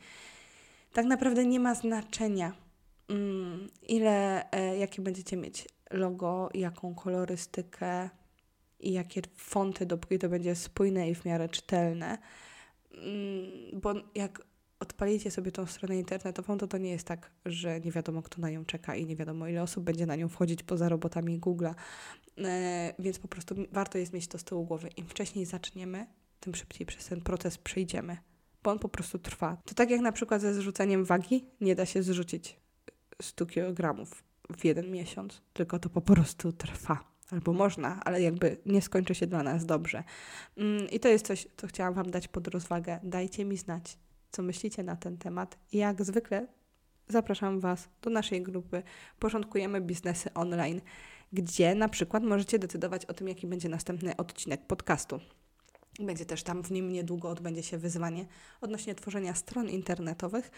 [0.93, 2.53] Tak naprawdę nie ma znaczenia,
[3.09, 8.11] mm, ile, e, jakie będziecie mieć logo, jaką kolorystykę
[8.80, 12.18] i jakie fonty, dopóki to będzie spójne i w miarę czytelne.
[12.93, 14.43] Mm, bo jak
[14.80, 18.50] odpalicie sobie tą stronę internetową, to to nie jest tak, że nie wiadomo, kto na
[18.50, 21.74] nią czeka i nie wiadomo, ile osób będzie na nią wchodzić poza robotami Google'a.
[22.38, 24.88] E, więc po prostu warto jest mieć to z tyłu głowy.
[24.88, 26.06] Im wcześniej zaczniemy,
[26.40, 28.16] tym szybciej przez ten proces przejdziemy,
[28.62, 29.56] bo on po prostu trwa.
[29.64, 32.60] To tak jak na przykład ze zrzuceniem wagi, nie da się zrzucić
[33.22, 34.06] 100 kg
[34.56, 37.16] w jeden miesiąc, tylko to po prostu trwa.
[37.30, 40.04] Albo można, ale jakby nie skończy się dla nas dobrze.
[40.56, 43.00] Mm, I to jest coś, co chciałam Wam dać pod rozwagę.
[43.02, 43.98] Dajcie mi znać,
[44.37, 45.59] co myślicie na ten temat.
[45.72, 46.47] Jak zwykle
[47.09, 48.82] zapraszam Was do naszej grupy
[49.18, 50.80] Porządkujemy Biznesy Online,
[51.32, 55.20] gdzie na przykład możecie decydować o tym, jaki będzie następny odcinek podcastu.
[56.01, 58.26] Będzie też tam w nim niedługo odbędzie się wyzwanie
[58.61, 60.51] odnośnie tworzenia stron internetowych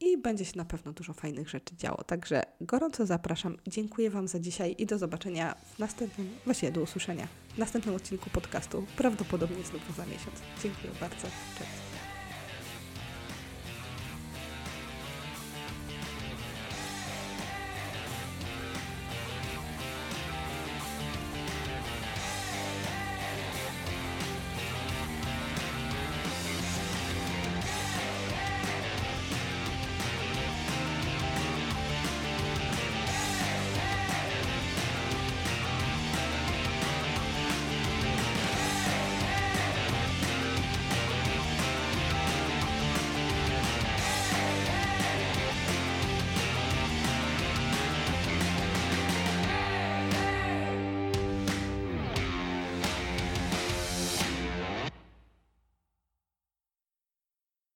[0.00, 2.04] i będzie się na pewno dużo fajnych rzeczy działo.
[2.04, 3.56] Także gorąco zapraszam.
[3.66, 8.30] Dziękuję Wam za dzisiaj i do zobaczenia w następnym, właściwie do usłyszenia w następnym odcinku
[8.30, 10.36] podcastu, prawdopodobnie znów za miesiąc.
[10.62, 11.26] Dziękuję bardzo.
[11.58, 11.91] Cześć.